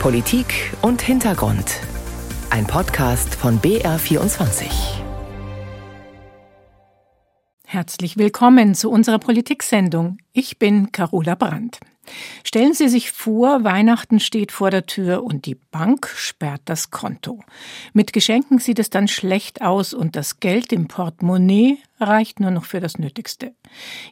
Politik 0.00 0.72
und 0.82 1.02
Hintergrund. 1.02 1.80
Ein 2.50 2.66
Podcast 2.66 3.34
von 3.34 3.60
BR24. 3.60 4.66
Herzlich 7.64 8.16
willkommen 8.16 8.74
zu 8.74 8.90
unserer 8.90 9.18
Politiksendung. 9.18 10.18
Ich 10.32 10.58
bin 10.58 10.92
Carola 10.92 11.34
Brandt. 11.34 11.80
Stellen 12.44 12.74
Sie 12.74 12.88
sich 12.88 13.12
vor, 13.12 13.64
Weihnachten 13.64 14.20
steht 14.20 14.52
vor 14.52 14.70
der 14.70 14.86
Tür 14.86 15.24
und 15.24 15.46
die 15.46 15.54
Bank 15.54 16.08
sperrt 16.14 16.62
das 16.66 16.90
Konto. 16.90 17.42
Mit 17.92 18.12
Geschenken 18.12 18.58
sieht 18.58 18.78
es 18.78 18.90
dann 18.90 19.08
schlecht 19.08 19.62
aus 19.62 19.94
und 19.94 20.16
das 20.16 20.40
Geld 20.40 20.72
im 20.72 20.88
Portemonnaie 20.88 21.78
reicht 22.00 22.40
nur 22.40 22.50
noch 22.50 22.64
für 22.64 22.80
das 22.80 22.98
Nötigste. 22.98 23.54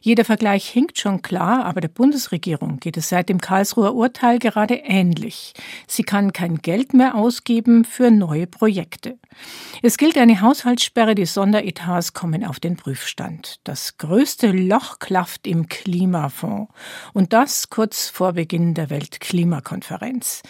Jeder 0.01 0.25
Vergleich 0.25 0.67
hinkt 0.67 0.97
schon 0.97 1.21
klar, 1.21 1.65
aber 1.65 1.81
der 1.81 1.87
Bundesregierung 1.87 2.79
geht 2.79 2.97
es 2.97 3.09
seit 3.09 3.29
dem 3.29 3.39
Karlsruher 3.39 3.93
Urteil 3.93 4.39
gerade 4.39 4.75
ähnlich. 4.75 5.53
Sie 5.87 6.03
kann 6.03 6.33
kein 6.33 6.57
Geld 6.57 6.93
mehr 6.93 7.15
ausgeben 7.15 7.85
für 7.85 8.09
neue 8.09 8.47
Projekte. 8.47 9.19
Es 9.81 9.97
gilt 9.97 10.17
eine 10.17 10.41
Haushaltssperre, 10.41 11.13
die 11.13 11.25
Sonderetats 11.25 12.13
kommen 12.13 12.43
auf 12.43 12.59
den 12.59 12.75
Prüfstand. 12.75 13.59
Das 13.63 13.97
größte 13.97 14.51
Loch 14.51 14.99
klafft 14.99 15.45
im 15.45 15.67
Klimafonds. 15.67 16.71
Und 17.13 17.33
das 17.33 17.69
kurz 17.69 17.84
vor 17.93 18.33
Beginn 18.33 18.73
der 18.73 18.89
Weltklimakonferenz. 18.89 20.41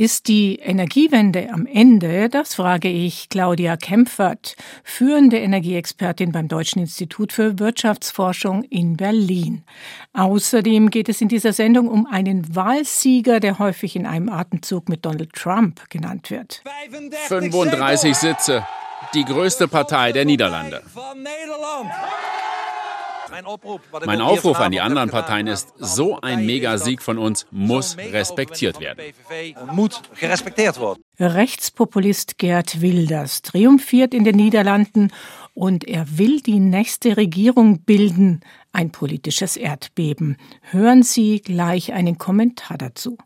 Ist 0.00 0.28
die 0.28 0.60
Energiewende 0.60 1.50
am 1.52 1.66
Ende? 1.66 2.28
Das 2.28 2.54
frage 2.54 2.88
ich 2.88 3.28
Claudia 3.30 3.76
Kempfert, 3.76 4.54
führende 4.84 5.38
Energieexpertin 5.38 6.30
beim 6.30 6.46
Deutschen 6.46 6.78
Institut 6.78 7.32
für 7.32 7.58
Wirtschaftsforschung 7.58 8.62
in 8.62 8.96
Berlin. 8.96 9.64
Außerdem 10.12 10.90
geht 10.90 11.08
es 11.08 11.20
in 11.20 11.26
dieser 11.26 11.52
Sendung 11.52 11.88
um 11.88 12.06
einen 12.06 12.54
Wahlsieger, 12.54 13.40
der 13.40 13.58
häufig 13.58 13.96
in 13.96 14.06
einem 14.06 14.28
Atemzug 14.28 14.88
mit 14.88 15.04
Donald 15.04 15.32
Trump 15.32 15.90
genannt 15.90 16.30
wird. 16.30 16.62
35 17.26 18.14
Sitze, 18.14 18.64
die 19.14 19.24
größte 19.24 19.66
Partei 19.66 20.12
der 20.12 20.24
Niederlande. 20.24 20.80
Mein 23.30 24.20
Aufruf 24.20 24.60
an 24.60 24.72
die 24.72 24.80
anderen 24.80 25.10
Parteien 25.10 25.46
ist, 25.46 25.72
so 25.76 26.20
ein 26.20 26.46
Megasieg 26.46 27.02
von 27.02 27.18
uns 27.18 27.46
muss 27.50 27.96
respektiert 27.96 28.80
werden. 28.80 29.04
Rechtspopulist 31.20 32.38
Gerd 32.38 32.80
Wilders 32.80 33.42
triumphiert 33.42 34.14
in 34.14 34.24
den 34.24 34.36
Niederlanden 34.36 35.12
und 35.54 35.84
er 35.86 36.18
will 36.18 36.40
die 36.40 36.60
nächste 36.60 37.16
Regierung 37.16 37.80
bilden. 37.80 38.40
Ein 38.72 38.92
politisches 38.92 39.56
Erdbeben. 39.56 40.36
Hören 40.62 41.02
Sie 41.02 41.40
gleich 41.40 41.92
einen 41.92 42.18
Kommentar 42.18 42.78
dazu. 42.78 43.18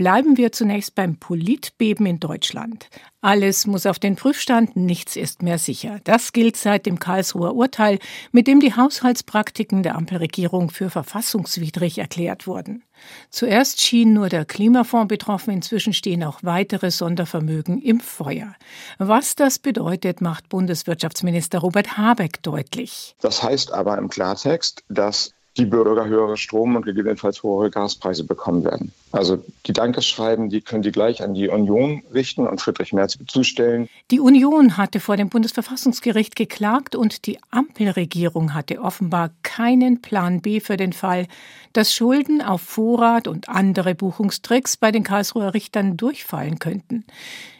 Bleiben 0.00 0.38
wir 0.38 0.50
zunächst 0.50 0.94
beim 0.94 1.16
Politbeben 1.16 2.06
in 2.06 2.20
Deutschland. 2.20 2.88
Alles 3.20 3.66
muss 3.66 3.84
auf 3.84 3.98
den 3.98 4.16
Prüfstand, 4.16 4.74
nichts 4.74 5.14
ist 5.14 5.42
mehr 5.42 5.58
sicher. 5.58 6.00
Das 6.04 6.32
gilt 6.32 6.56
seit 6.56 6.86
dem 6.86 6.98
Karlsruher 6.98 7.54
Urteil, 7.54 7.98
mit 8.32 8.46
dem 8.46 8.60
die 8.60 8.74
Haushaltspraktiken 8.74 9.82
der 9.82 9.96
Ampelregierung 9.96 10.70
für 10.70 10.88
verfassungswidrig 10.88 11.98
erklärt 11.98 12.46
wurden. 12.46 12.82
Zuerst 13.28 13.82
schien 13.82 14.14
nur 14.14 14.30
der 14.30 14.46
Klimafonds 14.46 15.08
betroffen, 15.08 15.52
inzwischen 15.52 15.92
stehen 15.92 16.24
auch 16.24 16.38
weitere 16.42 16.90
Sondervermögen 16.90 17.82
im 17.82 18.00
Feuer. 18.00 18.54
Was 18.96 19.34
das 19.34 19.58
bedeutet, 19.58 20.22
macht 20.22 20.48
Bundeswirtschaftsminister 20.48 21.58
Robert 21.58 21.98
Habeck 21.98 22.42
deutlich. 22.42 23.16
Das 23.20 23.42
heißt 23.42 23.74
aber 23.74 23.98
im 23.98 24.08
Klartext, 24.08 24.82
dass 24.88 25.34
die 25.56 25.66
Bürger 25.66 26.06
höhere 26.06 26.36
Strom- 26.36 26.76
und 26.76 26.84
gegebenenfalls 26.84 27.42
höhere 27.42 27.70
Gaspreise 27.70 28.24
bekommen 28.24 28.64
werden. 28.64 28.92
Also 29.12 29.42
die 29.66 29.72
Dankeschreiben, 29.72 30.48
die 30.48 30.60
können 30.60 30.82
die 30.82 30.92
gleich 30.92 31.22
an 31.22 31.34
die 31.34 31.48
Union 31.48 32.02
richten 32.14 32.46
und 32.46 32.60
Friedrich 32.60 32.92
Merz 32.92 33.18
zustellen. 33.26 33.88
Die 34.12 34.20
Union 34.20 34.76
hatte 34.76 35.00
vor 35.00 35.16
dem 35.16 35.28
Bundesverfassungsgericht 35.28 36.36
geklagt 36.36 36.94
und 36.94 37.26
die 37.26 37.38
Ampelregierung 37.50 38.54
hatte 38.54 38.80
offenbar 38.80 39.30
keinen 39.42 40.00
Plan 40.00 40.40
B 40.40 40.60
für 40.60 40.76
den 40.76 40.92
Fall, 40.92 41.26
dass 41.72 41.92
Schulden 41.92 42.42
auf 42.42 42.60
Vorrat 42.60 43.26
und 43.26 43.48
andere 43.48 43.96
Buchungstricks 43.96 44.76
bei 44.76 44.92
den 44.92 45.02
Karlsruher 45.02 45.52
Richtern 45.52 45.96
durchfallen 45.96 46.60
könnten. 46.60 47.04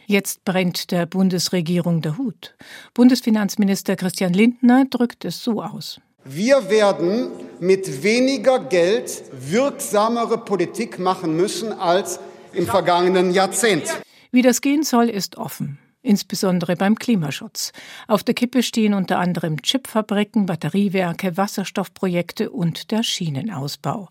Jetzt 0.07 0.45
brennt 0.45 0.91
der 0.91 1.05
Bundesregierung 1.05 2.01
der 2.01 2.17
Hut. 2.17 2.55
Bundesfinanzminister 2.93 3.95
Christian 3.97 4.33
Lindner 4.33 4.85
drückt 4.89 5.25
es 5.25 5.43
so 5.43 5.61
aus. 5.61 5.99
Wir 6.23 6.69
werden 6.69 7.29
mit 7.59 8.03
weniger 8.03 8.59
Geld 8.59 9.23
wirksamere 9.33 10.37
Politik 10.37 10.99
machen 10.99 11.35
müssen 11.35 11.73
als 11.73 12.19
im 12.53 12.67
vergangenen 12.67 13.31
Jahrzehnt. 13.31 14.01
Wie 14.31 14.41
das 14.41 14.61
gehen 14.61 14.83
soll, 14.83 15.09
ist 15.09 15.37
offen. 15.37 15.79
Insbesondere 16.03 16.75
beim 16.75 16.95
Klimaschutz. 16.95 17.73
Auf 18.07 18.23
der 18.23 18.33
Kippe 18.33 18.63
stehen 18.63 18.93
unter 18.93 19.19
anderem 19.19 19.61
Chipfabriken, 19.61 20.45
Batteriewerke, 20.45 21.37
Wasserstoffprojekte 21.37 22.49
und 22.49 22.91
der 22.91 23.03
Schienenausbau. 23.03 24.09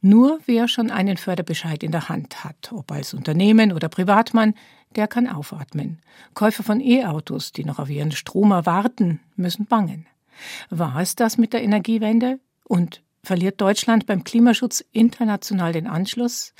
Nur 0.00 0.38
wer 0.46 0.68
schon 0.68 0.90
einen 0.90 1.16
Förderbescheid 1.16 1.82
in 1.82 1.92
der 1.92 2.08
Hand 2.08 2.44
hat, 2.44 2.72
ob 2.72 2.92
als 2.92 3.14
Unternehmen 3.14 3.72
oder 3.72 3.88
Privatmann, 3.88 4.54
der 4.96 5.08
kann 5.08 5.28
aufatmen. 5.28 5.98
Käufer 6.34 6.62
von 6.62 6.80
E-Autos, 6.80 7.52
die 7.52 7.64
noch 7.64 7.78
auf 7.78 7.90
ihren 7.90 8.12
Stromer 8.12 8.66
warten, 8.66 9.20
müssen 9.34 9.66
bangen. 9.66 10.06
War 10.70 11.00
es 11.00 11.14
das 11.14 11.38
mit 11.38 11.52
der 11.52 11.62
Energiewende? 11.62 12.38
Und 12.64 13.02
verliert 13.22 13.60
Deutschland 13.60 14.06
beim 14.06 14.24
Klimaschutz 14.24 14.84
international 14.92 15.72
den 15.72 15.86
Anschluss? 15.86 16.54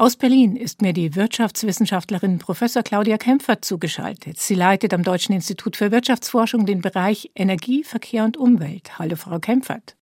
Aus 0.00 0.14
Berlin 0.14 0.54
ist 0.54 0.80
mir 0.80 0.92
die 0.92 1.16
Wirtschaftswissenschaftlerin 1.16 2.38
Professor 2.38 2.84
Claudia 2.84 3.18
Kempfert 3.18 3.64
zugeschaltet. 3.64 4.38
Sie 4.38 4.54
leitet 4.54 4.94
am 4.94 5.02
Deutschen 5.02 5.34
Institut 5.34 5.76
für 5.76 5.90
Wirtschaftsforschung 5.90 6.66
den 6.66 6.82
Bereich 6.82 7.32
Energie, 7.34 7.82
Verkehr 7.82 8.24
und 8.24 8.36
Umwelt. 8.36 8.98
Hallo, 9.00 9.16
Frau 9.16 9.40
Kempfert. 9.40 9.96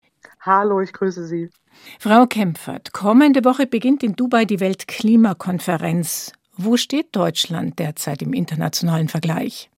Hallo, 0.41 0.81
ich 0.81 0.95
grüße 0.95 1.27
Sie. 1.27 1.51
Frau 1.99 2.27
Kempfert, 2.27 2.93
kommende 2.93 3.45
Woche 3.45 3.67
beginnt 3.67 4.03
in 4.03 4.17
Dubai 4.17 4.45
die 4.45 4.61
Weltklimakonferenz. 4.61 6.33
Wo 6.57 6.77
steht 6.77 7.15
Deutschland 7.15 7.79
derzeit 7.79 8.23
im 8.23 8.33
internationalen 8.33 9.09
Vergleich? 9.09 9.71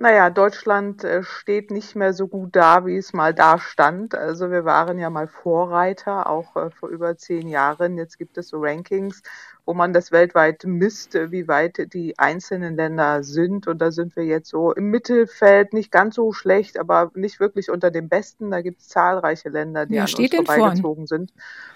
Naja, 0.00 0.30
Deutschland 0.30 1.02
äh, 1.02 1.24
steht 1.24 1.72
nicht 1.72 1.96
mehr 1.96 2.12
so 2.12 2.28
gut 2.28 2.54
da, 2.54 2.86
wie 2.86 2.96
es 2.96 3.12
mal 3.12 3.34
da 3.34 3.58
stand. 3.58 4.14
Also 4.14 4.48
wir 4.48 4.64
waren 4.64 4.96
ja 4.98 5.10
mal 5.10 5.26
Vorreiter, 5.26 6.28
auch 6.30 6.54
äh, 6.54 6.70
vor 6.70 6.88
über 6.88 7.16
zehn 7.16 7.48
Jahren. 7.48 7.96
Jetzt 7.98 8.16
gibt 8.16 8.38
es 8.38 8.48
so 8.48 8.58
Rankings, 8.60 9.22
wo 9.68 9.74
man 9.74 9.92
das 9.92 10.12
weltweit 10.12 10.64
misst, 10.64 11.12
wie 11.12 11.46
weit 11.46 11.92
die 11.92 12.18
einzelnen 12.18 12.74
Länder 12.74 13.22
sind. 13.22 13.66
Und 13.66 13.82
da 13.82 13.90
sind 13.90 14.16
wir 14.16 14.24
jetzt 14.24 14.48
so 14.48 14.72
im 14.72 14.88
Mittelfeld, 14.88 15.74
nicht 15.74 15.92
ganz 15.92 16.14
so 16.14 16.32
schlecht, 16.32 16.78
aber 16.78 17.10
nicht 17.14 17.38
wirklich 17.38 17.70
unter 17.70 17.90
den 17.90 18.08
Besten. 18.08 18.50
Da 18.50 18.62
gibt 18.62 18.80
es 18.80 18.88
zahlreiche 18.88 19.50
Länder, 19.50 19.84
die 19.84 19.96
ja, 19.96 20.04
an 20.04 20.14
uns 20.16 20.34
vorbeigezogen 20.34 21.06
sind. 21.06 21.34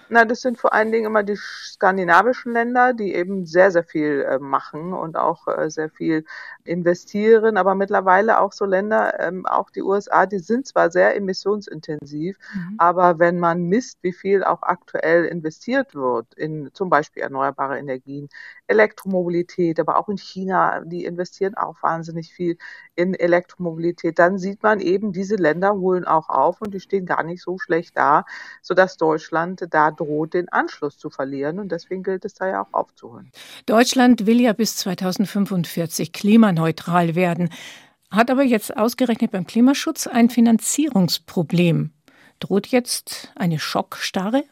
Na, 0.09 0.25
das 0.25 0.41
sind 0.41 0.57
vor 0.57 0.73
allen 0.73 0.91
Dingen 0.91 1.05
immer 1.05 1.23
die 1.23 1.35
skandinavischen 1.35 2.53
Länder, 2.53 2.93
die 2.93 3.13
eben 3.13 3.45
sehr, 3.45 3.71
sehr 3.71 3.83
viel 3.83 4.21
äh, 4.21 4.39
machen 4.39 4.93
und 4.93 5.15
auch 5.15 5.47
äh, 5.47 5.69
sehr 5.69 5.89
viel 5.89 6.25
investieren. 6.63 7.57
Aber 7.57 7.75
mittlerweile 7.75 8.39
auch 8.39 8.53
so 8.53 8.65
Länder, 8.65 9.19
ähm, 9.19 9.45
auch 9.45 9.69
die 9.69 9.81
USA, 9.81 10.25
die 10.25 10.39
sind 10.39 10.67
zwar 10.67 10.91
sehr 10.91 11.15
emissionsintensiv, 11.15 12.37
mhm. 12.53 12.75
aber 12.77 13.19
wenn 13.19 13.39
man 13.39 13.63
misst, 13.63 13.99
wie 14.01 14.13
viel 14.13 14.43
auch 14.43 14.61
aktuell 14.63 15.25
investiert 15.25 15.95
wird 15.95 16.33
in 16.35 16.71
zum 16.73 16.89
Beispiel 16.89 17.23
erneuerbare 17.23 17.79
Energien, 17.83 18.29
Elektromobilität, 18.67 19.79
aber 19.79 19.97
auch 19.99 20.09
in 20.09 20.17
China, 20.17 20.81
die 20.85 21.05
investieren 21.05 21.55
auch 21.55 21.75
wahnsinnig 21.81 22.33
viel 22.33 22.57
in 22.95 23.13
Elektromobilität, 23.13 24.19
dann 24.19 24.37
sieht 24.37 24.63
man 24.63 24.79
eben, 24.79 25.11
diese 25.11 25.35
Länder 25.35 25.73
holen 25.73 26.05
auch 26.05 26.29
auf 26.29 26.61
und 26.61 26.73
die 26.73 26.79
stehen 26.79 27.05
gar 27.05 27.23
nicht 27.23 27.41
so 27.41 27.57
schlecht 27.57 27.97
da, 27.97 28.25
sodass 28.61 28.97
Deutschland 28.97 29.67
da 29.69 29.91
droht, 29.91 30.33
den 30.33 30.49
Anschluss 30.49 30.97
zu 30.97 31.09
verlieren. 31.09 31.59
Und 31.59 31.71
deswegen 31.71 32.03
gilt 32.03 32.25
es 32.25 32.33
da 32.33 32.47
ja 32.47 32.63
auch 32.63 32.73
aufzuholen. 32.73 33.31
Deutschland 33.65 34.25
will 34.25 34.41
ja 34.41 34.53
bis 34.53 34.77
2045 34.77 36.13
klimaneutral 36.13 37.15
werden, 37.15 37.49
hat 38.11 38.29
aber 38.29 38.43
jetzt 38.43 38.75
ausgerechnet 38.77 39.31
beim 39.31 39.47
Klimaschutz 39.47 40.07
ein 40.07 40.29
Finanzierungsproblem. 40.29 41.91
Droht 42.39 42.67
jetzt 42.67 43.31
eine 43.35 43.59
Schockstarre? 43.59 44.43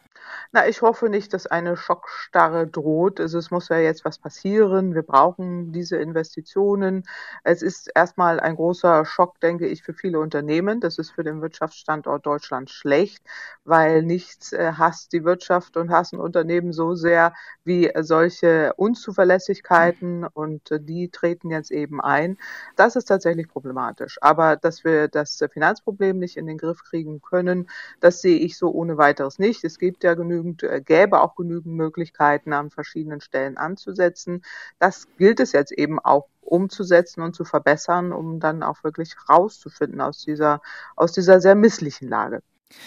Na, 0.53 0.67
ich 0.67 0.81
hoffe 0.81 1.07
nicht, 1.07 1.33
dass 1.33 1.47
eine 1.47 1.77
Schockstarre 1.77 2.67
droht. 2.67 3.21
Also 3.21 3.37
es 3.39 3.51
muss 3.51 3.69
ja 3.69 3.77
jetzt 3.77 4.03
was 4.03 4.17
passieren. 4.19 4.93
Wir 4.93 5.01
brauchen 5.03 5.71
diese 5.71 5.95
Investitionen. 5.95 7.03
Es 7.45 7.61
ist 7.61 7.89
erstmal 7.95 8.41
ein 8.41 8.57
großer 8.57 9.05
Schock, 9.05 9.39
denke 9.39 9.67
ich, 9.67 9.81
für 9.81 9.93
viele 9.93 10.19
Unternehmen. 10.19 10.81
Das 10.81 10.97
ist 10.97 11.11
für 11.11 11.23
den 11.23 11.41
Wirtschaftsstandort 11.41 12.25
Deutschland 12.25 12.69
schlecht, 12.69 13.23
weil 13.63 14.03
nichts 14.03 14.51
äh, 14.51 14.73
hasst 14.73 15.13
die 15.13 15.23
Wirtschaft 15.23 15.77
und 15.77 15.89
hassen 15.89 16.19
Unternehmen 16.19 16.73
so 16.73 16.95
sehr 16.95 17.33
wie 17.63 17.89
solche 18.01 18.73
Unzuverlässigkeiten 18.75 20.25
und 20.25 20.69
äh, 20.71 20.81
die 20.81 21.07
treten 21.11 21.49
jetzt 21.49 21.71
eben 21.71 22.01
ein. 22.01 22.37
Das 22.75 22.97
ist 22.97 23.05
tatsächlich 23.05 23.47
problematisch. 23.47 24.17
Aber 24.21 24.57
dass 24.57 24.83
wir 24.83 25.07
das 25.07 25.41
Finanzproblem 25.53 26.19
nicht 26.19 26.35
in 26.35 26.45
den 26.45 26.57
Griff 26.57 26.83
kriegen 26.83 27.21
können, 27.21 27.69
das 28.01 28.19
sehe 28.21 28.37
ich 28.39 28.57
so 28.57 28.69
ohne 28.71 28.97
weiteres 28.97 29.39
nicht. 29.39 29.63
Es 29.63 29.77
gibt 29.79 30.03
ja 30.03 30.13
genügend 30.13 30.40
genügend, 30.41 30.63
äh, 30.63 30.81
gäbe 30.81 31.21
auch 31.21 31.35
genügend 31.35 31.75
Möglichkeiten, 31.75 32.53
an 32.53 32.69
verschiedenen 32.69 33.21
Stellen 33.21 33.57
anzusetzen. 33.57 34.43
Das 34.79 35.07
gilt 35.17 35.39
es 35.39 35.51
jetzt 35.51 35.71
eben 35.71 35.99
auch 35.99 36.27
umzusetzen 36.41 37.21
und 37.21 37.35
zu 37.35 37.45
verbessern, 37.45 38.11
um 38.11 38.39
dann 38.39 38.63
auch 38.63 38.83
wirklich 38.83 39.15
rauszufinden 39.29 40.01
aus 40.01 40.23
dieser, 40.23 40.61
aus 40.95 41.13
dieser 41.13 41.39
sehr 41.39 41.55
misslichen 41.55 42.09
Lage. 42.09 42.41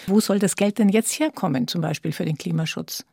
Wo 0.07 0.21
soll 0.21 0.39
das 0.39 0.57
Geld 0.57 0.79
denn 0.79 0.89
jetzt 0.89 1.19
herkommen, 1.19 1.69
zum 1.69 1.81
Beispiel 1.81 2.13
für 2.13 2.25
den 2.25 2.37
Klimaschutz? 2.37 3.05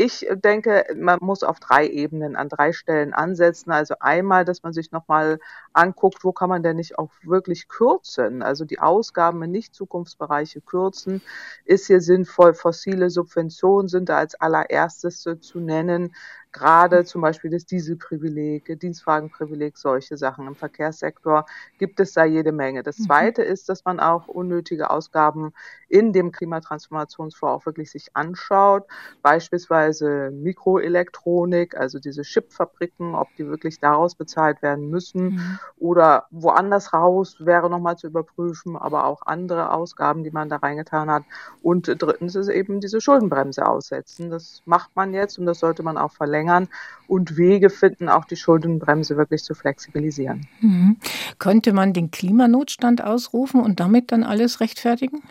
Ich 0.00 0.24
denke, 0.30 0.84
man 0.94 1.18
muss 1.20 1.42
auf 1.42 1.58
drei 1.58 1.88
Ebenen 1.88 2.36
an 2.36 2.48
drei 2.48 2.72
Stellen 2.72 3.12
ansetzen. 3.12 3.72
Also 3.72 3.96
einmal, 3.98 4.44
dass 4.44 4.62
man 4.62 4.72
sich 4.72 4.92
nochmal 4.92 5.40
anguckt, 5.72 6.22
wo 6.22 6.30
kann 6.30 6.48
man 6.48 6.62
denn 6.62 6.76
nicht 6.76 6.96
auch 7.00 7.10
wirklich 7.24 7.66
kürzen? 7.66 8.40
Also 8.40 8.64
die 8.64 8.78
Ausgaben 8.78 9.42
in 9.42 9.50
Nicht-Zukunftsbereiche 9.50 10.60
kürzen. 10.60 11.20
Ist 11.64 11.88
hier 11.88 12.00
sinnvoll? 12.00 12.54
Fossile 12.54 13.10
Subventionen 13.10 13.88
sind 13.88 14.08
da 14.08 14.18
als 14.18 14.36
allererstes 14.36 15.26
zu 15.40 15.58
nennen 15.58 16.14
gerade 16.52 17.04
zum 17.04 17.20
Beispiel 17.20 17.50
das 17.50 17.66
Dieselprivileg, 17.66 18.78
Dienstwagenprivileg, 18.80 19.76
solche 19.76 20.16
Sachen. 20.16 20.46
Im 20.46 20.54
Verkehrssektor 20.54 21.44
gibt 21.78 22.00
es 22.00 22.12
da 22.12 22.24
jede 22.24 22.52
Menge. 22.52 22.82
Das 22.82 22.98
mhm. 22.98 23.04
Zweite 23.04 23.42
ist, 23.42 23.68
dass 23.68 23.84
man 23.84 24.00
auch 24.00 24.28
unnötige 24.28 24.90
Ausgaben 24.90 25.52
in 25.88 26.12
dem 26.12 26.32
Klimatransformationsfonds 26.32 27.42
auch 27.42 27.66
wirklich 27.66 27.90
sich 27.90 28.08
anschaut, 28.14 28.84
beispielsweise 29.22 30.30
Mikroelektronik, 30.32 31.76
also 31.76 31.98
diese 31.98 32.22
Chipfabriken, 32.22 33.14
ob 33.14 33.28
die 33.36 33.46
wirklich 33.46 33.78
daraus 33.78 34.14
bezahlt 34.14 34.62
werden 34.62 34.90
müssen 34.90 35.22
mhm. 35.22 35.58
oder 35.78 36.26
woanders 36.30 36.92
raus 36.92 37.36
wäre 37.38 37.70
nochmal 37.70 37.96
zu 37.96 38.06
überprüfen, 38.06 38.76
aber 38.76 39.04
auch 39.04 39.22
andere 39.22 39.72
Ausgaben, 39.72 40.24
die 40.24 40.30
man 40.30 40.48
da 40.48 40.56
reingetan 40.56 41.10
hat. 41.10 41.24
Und 41.62 41.86
drittens 42.02 42.34
ist 42.34 42.48
eben 42.48 42.80
diese 42.80 43.00
Schuldenbremse 43.00 43.66
aussetzen. 43.66 44.30
Das 44.30 44.62
macht 44.64 44.94
man 44.94 45.14
jetzt 45.14 45.38
und 45.38 45.46
das 45.46 45.58
sollte 45.58 45.82
man 45.82 45.98
auch 45.98 46.12
verlängern 46.12 46.37
verlängern 46.38 46.68
und 47.06 47.36
Wege 47.36 47.70
finden, 47.70 48.08
auch 48.08 48.24
die 48.24 48.36
Schuldenbremse 48.36 49.16
wirklich 49.16 49.42
zu 49.42 49.54
flexibilisieren. 49.54 50.46
Mhm. 50.60 50.96
Könnte 51.38 51.72
man 51.72 51.92
den 51.92 52.10
Klimanotstand 52.10 53.02
ausrufen 53.02 53.60
und 53.60 53.80
damit 53.80 54.12
dann 54.12 54.24
alles 54.24 54.60
rechtfertigen? 54.60 55.22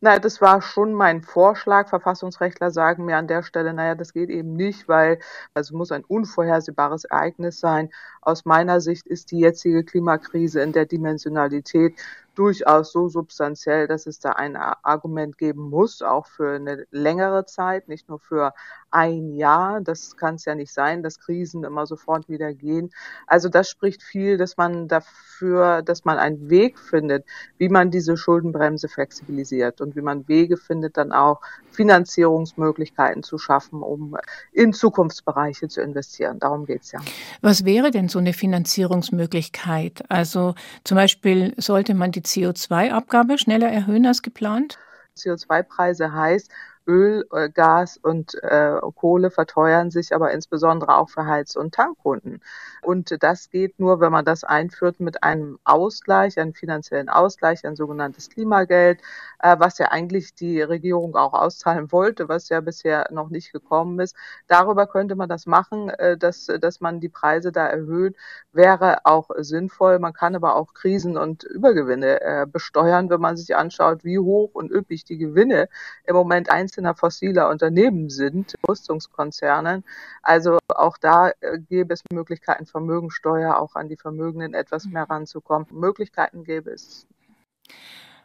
Na, 0.00 0.18
das 0.18 0.42
war 0.42 0.60
schon 0.60 0.92
mein 0.92 1.22
Vorschlag. 1.22 1.88
Verfassungsrechtler 1.88 2.70
sagen 2.70 3.06
mir 3.06 3.16
an 3.16 3.26
der 3.26 3.42
Stelle, 3.42 3.72
naja, 3.72 3.94
das 3.94 4.12
geht 4.12 4.28
eben 4.28 4.52
nicht, 4.52 4.86
weil 4.86 5.18
also 5.54 5.74
muss 5.74 5.92
ein 5.92 6.04
unvorhersehbares 6.04 7.04
Ereignis 7.04 7.58
sein. 7.58 7.88
Aus 8.20 8.44
meiner 8.44 8.82
Sicht 8.82 9.06
ist 9.06 9.30
die 9.30 9.38
jetzige 9.38 9.82
Klimakrise 9.82 10.60
in 10.60 10.72
der 10.72 10.84
Dimensionalität 10.84 11.98
durchaus 12.34 12.92
so 12.92 13.08
substanziell, 13.08 13.86
dass 13.86 14.06
es 14.06 14.18
da 14.18 14.32
ein 14.32 14.56
Argument 14.56 15.38
geben 15.38 15.70
muss, 15.70 16.02
auch 16.02 16.26
für 16.26 16.56
eine 16.56 16.84
längere 16.90 17.46
Zeit, 17.46 17.88
nicht 17.88 18.08
nur 18.08 18.18
für 18.18 18.52
ein 18.94 19.34
Jahr. 19.34 19.80
Das 19.80 20.16
kann 20.16 20.36
es 20.36 20.44
ja 20.44 20.54
nicht 20.54 20.72
sein, 20.72 21.02
dass 21.02 21.18
Krisen 21.18 21.64
immer 21.64 21.84
sofort 21.86 22.28
wieder 22.28 22.54
gehen. 22.54 22.90
Also 23.26 23.48
das 23.48 23.68
spricht 23.68 24.02
viel, 24.02 24.38
dass 24.38 24.56
man 24.56 24.86
dafür, 24.86 25.82
dass 25.82 26.04
man 26.04 26.18
einen 26.18 26.48
Weg 26.48 26.78
findet, 26.78 27.24
wie 27.58 27.68
man 27.68 27.90
diese 27.90 28.16
Schuldenbremse 28.16 28.88
flexibilisiert 28.88 29.80
und 29.80 29.96
wie 29.96 30.00
man 30.00 30.28
Wege 30.28 30.56
findet, 30.56 30.96
dann 30.96 31.12
auch 31.12 31.40
Finanzierungsmöglichkeiten 31.72 33.24
zu 33.24 33.36
schaffen, 33.36 33.82
um 33.82 34.16
in 34.52 34.72
Zukunftsbereiche 34.72 35.66
zu 35.66 35.80
investieren. 35.80 36.38
Darum 36.38 36.64
geht's 36.64 36.92
ja. 36.92 37.00
Was 37.42 37.64
wäre 37.64 37.90
denn 37.90 38.08
so 38.08 38.20
eine 38.20 38.32
Finanzierungsmöglichkeit? 38.32 40.04
Also 40.08 40.54
zum 40.84 40.96
Beispiel 40.96 41.54
sollte 41.56 41.94
man 41.94 42.12
die 42.12 42.22
CO2-Abgabe 42.22 43.38
schneller 43.38 43.68
erhöhen 43.68 44.06
als 44.06 44.22
geplant? 44.22 44.78
CO2-Preise 45.16 46.12
heißt, 46.12 46.50
Öl, 46.86 47.26
äh, 47.32 47.48
Gas 47.50 47.96
und 47.96 48.34
äh, 48.42 48.78
Kohle 48.94 49.30
verteuern 49.30 49.90
sich 49.90 50.14
aber 50.14 50.32
insbesondere 50.32 50.96
auch 50.96 51.08
für 51.08 51.26
Heiz- 51.26 51.56
und 51.56 51.74
Tankkunden. 51.74 52.40
Und 52.82 53.22
das 53.22 53.50
geht 53.50 53.78
nur, 53.78 54.00
wenn 54.00 54.12
man 54.12 54.24
das 54.24 54.44
einführt 54.44 55.00
mit 55.00 55.22
einem 55.22 55.58
Ausgleich, 55.64 56.38
einem 56.38 56.54
finanziellen 56.54 57.08
Ausgleich, 57.08 57.64
ein 57.64 57.76
sogenanntes 57.76 58.28
Klimageld, 58.28 59.00
äh, 59.40 59.56
was 59.58 59.78
ja 59.78 59.88
eigentlich 59.88 60.34
die 60.34 60.60
Regierung 60.60 61.16
auch 61.16 61.32
auszahlen 61.32 61.90
wollte, 61.92 62.28
was 62.28 62.48
ja 62.48 62.60
bisher 62.60 63.06
noch 63.10 63.30
nicht 63.30 63.52
gekommen 63.52 63.98
ist. 64.00 64.16
Darüber 64.46 64.86
könnte 64.86 65.16
man 65.16 65.28
das 65.28 65.46
machen, 65.46 65.88
äh, 65.90 66.16
dass, 66.18 66.46
dass 66.46 66.80
man 66.80 67.00
die 67.00 67.08
Preise 67.08 67.52
da 67.52 67.66
erhöht, 67.66 68.16
wäre 68.52 68.98
auch 69.04 69.30
sinnvoll. 69.38 69.98
Man 69.98 70.12
kann 70.12 70.34
aber 70.36 70.56
auch 70.56 70.74
Krisen 70.74 71.16
und 71.16 71.44
Übergewinne 71.44 72.20
äh, 72.20 72.46
besteuern, 72.46 73.10
wenn 73.10 73.20
man 73.20 73.36
sich 73.36 73.56
anschaut, 73.56 74.04
wie 74.04 74.18
hoch 74.18 74.50
und 74.54 74.70
üppig 74.70 75.04
die 75.04 75.18
Gewinne 75.18 75.68
im 76.04 76.14
Moment 76.16 76.50
einzelner 76.74 76.94
fossiler 76.94 77.48
Unternehmen 77.50 78.10
sind, 78.10 78.54
Rüstungskonzernen. 78.68 79.84
Also 80.22 80.58
auch 80.68 80.98
da 80.98 81.30
äh, 81.40 81.58
gäbe 81.68 81.94
es 81.94 82.02
Möglichkeiten, 82.12 82.66
Vermögensteuer 82.66 83.58
auch 83.58 83.74
an 83.76 83.88
die 83.88 83.96
Vermögenden 83.96 84.54
etwas 84.54 84.86
mehr 84.86 85.04
ranzukommen. 85.08 85.66
Möglichkeiten 85.70 86.44
gäbe 86.44 86.70
es. 86.70 87.06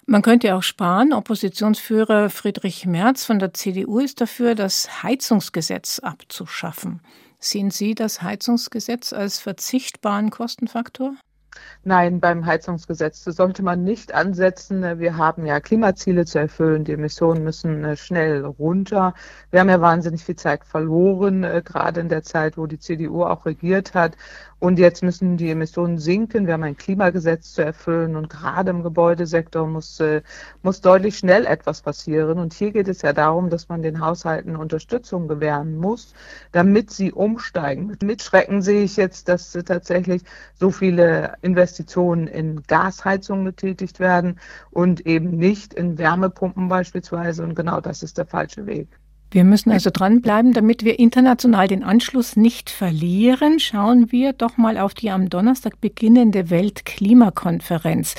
Man 0.05 0.23
könnte 0.23 0.55
auch 0.55 0.63
sparen. 0.63 1.13
Oppositionsführer 1.13 2.31
Friedrich 2.31 2.87
Merz 2.87 3.25
von 3.25 3.37
der 3.37 3.53
CDU 3.53 3.99
ist 3.99 4.19
dafür, 4.19 4.55
das 4.55 5.03
Heizungsgesetz 5.03 5.99
abzuschaffen. 5.99 7.01
Sehen 7.39 7.69
Sie 7.69 7.93
das 7.93 8.21
Heizungsgesetz 8.23 9.13
als 9.13 9.39
verzichtbaren 9.39 10.31
Kostenfaktor? 10.31 11.13
Nein, 11.83 12.19
beim 12.19 12.45
Heizungsgesetz 12.45 13.23
sollte 13.23 13.63
man 13.63 13.83
nicht 13.83 14.13
ansetzen. 14.13 14.99
Wir 14.99 15.17
haben 15.17 15.45
ja 15.45 15.59
Klimaziele 15.59 16.25
zu 16.25 16.39
erfüllen. 16.39 16.83
Die 16.83 16.93
Emissionen 16.93 17.43
müssen 17.43 17.83
äh, 17.85 17.95
schnell 17.95 18.45
runter. 18.45 19.13
Wir 19.51 19.61
haben 19.61 19.69
ja 19.69 19.81
wahnsinnig 19.81 20.23
viel 20.23 20.35
Zeit 20.35 20.65
verloren, 20.65 21.43
äh, 21.43 21.61
gerade 21.63 22.01
in 22.01 22.09
der 22.09 22.23
Zeit, 22.23 22.57
wo 22.57 22.65
die 22.65 22.79
CDU 22.79 23.23
auch 23.23 23.45
regiert 23.45 23.93
hat. 23.93 24.17
Und 24.59 24.77
jetzt 24.77 25.03
müssen 25.03 25.37
die 25.37 25.49
Emissionen 25.51 25.99
sinken. 25.99 26.45
Wir 26.45 26.53
haben 26.53 26.63
ein 26.63 26.75
Klimagesetz 26.75 27.53
zu 27.53 27.63
erfüllen 27.63 28.17
und 28.17 28.29
gerade 28.29 28.71
im 28.71 28.83
Gebäudesektor 28.83 29.65
muss, 29.65 30.01
äh, 30.01 30.21
muss 30.63 30.81
deutlich 30.81 31.17
schnell 31.17 31.45
etwas 31.45 31.81
passieren. 31.81 32.39
Und 32.39 32.53
hier 32.53 32.71
geht 32.71 32.89
es 32.89 33.01
ja 33.01 33.13
darum, 33.13 33.49
dass 33.49 33.69
man 33.69 33.81
den 33.81 34.01
Haushalten 34.01 34.57
Unterstützung 34.57 35.29
gewähren 35.29 35.77
muss, 35.77 36.13
damit 36.51 36.91
sie 36.91 37.13
umsteigen. 37.13 37.97
Mit 38.03 38.21
Schrecken 38.21 38.61
sehe 38.61 38.83
ich 38.83 38.97
jetzt, 38.97 39.29
dass 39.29 39.53
tatsächlich 39.53 40.23
so 40.55 40.71
viele 40.71 41.35
Investitionen 41.49 42.27
in 42.27 42.63
Gasheizungen 42.67 43.45
getätigt 43.45 43.99
werden 43.99 44.39
und 44.71 45.05
eben 45.05 45.31
nicht 45.31 45.73
in 45.73 45.97
Wärmepumpen 45.97 46.69
beispielsweise. 46.69 47.43
Und 47.43 47.55
genau 47.55 47.81
das 47.81 48.03
ist 48.03 48.17
der 48.17 48.25
falsche 48.25 48.65
Weg. 48.65 48.87
Wir 49.31 49.43
müssen 49.43 49.71
also 49.71 49.91
dranbleiben, 49.93 50.53
damit 50.53 50.83
wir 50.83 50.97
international 50.97 51.67
den 51.67 51.83
Anschluss 51.83 52.35
nicht 52.35 52.71
verlieren. 52.71 53.59
Schauen 53.59 54.11
wir 54.11 54.33
doch 54.33 54.57
mal 54.57 54.79
auf 54.79 54.95
die 54.95 55.11
am 55.11 55.29
Donnerstag 55.29 55.79
beginnende 55.79 56.49
Weltklimakonferenz. 56.49 58.15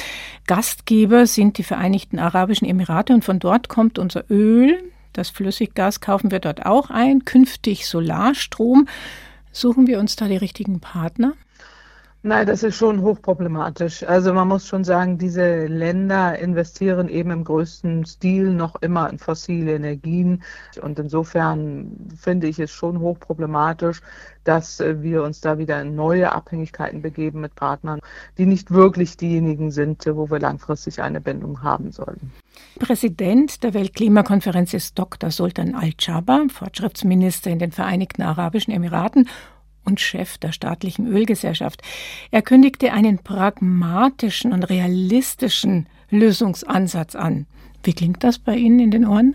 Gastgeber 0.47 1.27
sind 1.27 1.59
die 1.59 1.65
Vereinigten 1.65 2.21
Arabischen 2.21 2.69
Emirate 2.69 3.13
und 3.13 3.25
von 3.25 3.41
dort 3.41 3.69
kommt 3.69 3.99
unser 3.99 4.31
Öl. 4.31 4.79
Das 5.13 5.31
Flüssiggas 5.31 6.01
kaufen 6.01 6.31
wir 6.31 6.39
dort 6.39 6.65
auch 6.65 6.91
ein, 6.91 7.25
künftig 7.25 7.89
Solarstrom. 7.89 8.87
Suchen 9.51 9.89
wir 9.89 9.99
uns 9.99 10.15
da 10.15 10.29
die 10.29 10.37
richtigen 10.37 10.79
Partner? 10.79 11.33
Nein, 12.23 12.47
das 12.47 12.63
ist 12.63 12.77
schon 12.77 13.01
hochproblematisch. 13.01 14.03
Also 14.03 14.35
man 14.35 14.47
muss 14.47 14.67
schon 14.67 14.85
sagen, 14.85 15.17
diese 15.17 15.65
Länder 15.65 16.39
investieren 16.39 17.09
eben 17.09 17.31
im 17.31 17.45
größten 17.45 18.05
Stil 18.05 18.53
noch 18.53 18.77
immer 18.83 19.09
in 19.09 19.19
fossile 19.19 19.77
Energien. 19.77 20.43
Und 20.83 20.99
insofern 20.99 22.11
finde 22.21 22.49
ich 22.49 22.59
es 22.59 22.71
schon 22.71 23.01
hochproblematisch, 23.01 24.03
dass 24.45 24.81
äh, 24.81 25.03
wir 25.03 25.23
uns 25.23 25.41
da 25.41 25.57
wieder 25.57 25.81
in 25.81 25.95
neue 25.95 26.31
Abhängigkeiten 26.31 27.01
begeben 27.01 27.41
mit 27.41 27.55
Partnern, 27.55 28.01
die 28.37 28.45
nicht 28.45 28.71
wirklich 28.71 29.17
diejenigen 29.17 29.71
sind, 29.71 30.05
wo 30.07 30.31
wir 30.31 30.41
langfristig 30.41 31.01
eine 31.01 31.23
Bindung 31.23 31.63
haben 31.63 31.91
sollen. 31.91 32.33
Präsident 32.79 33.63
der 33.63 33.73
Weltklimakonferenz 33.73 34.75
ist 34.75 34.99
Dr. 34.99 35.31
Sultan 35.31 35.75
Al-Jaber, 35.75 36.47
Fortschrittsminister 36.53 37.51
in 37.51 37.61
den 37.61 37.73
Vereinigten 37.73 38.21
Arabischen 38.21 38.75
Emiraten 38.75 39.27
und 39.85 40.01
Chef 40.01 40.39
der 40.39 40.53
staatlichen 40.53 41.07
Ölgesellschaft. 41.07 41.83
Er 42.31 42.43
kündigte 42.43 42.93
einen 42.93 43.19
pragmatischen 43.19 44.53
und 44.53 44.65
realistischen 44.65 45.87
Lösungsansatz 46.11 47.15
an. 47.15 47.47
Wie 47.83 47.93
klingt 47.93 48.23
das 48.25 48.39
bei 48.39 48.57
Ihnen 48.57 48.81
in 48.81 48.91
den 48.91 49.07
Ohren? 49.07 49.35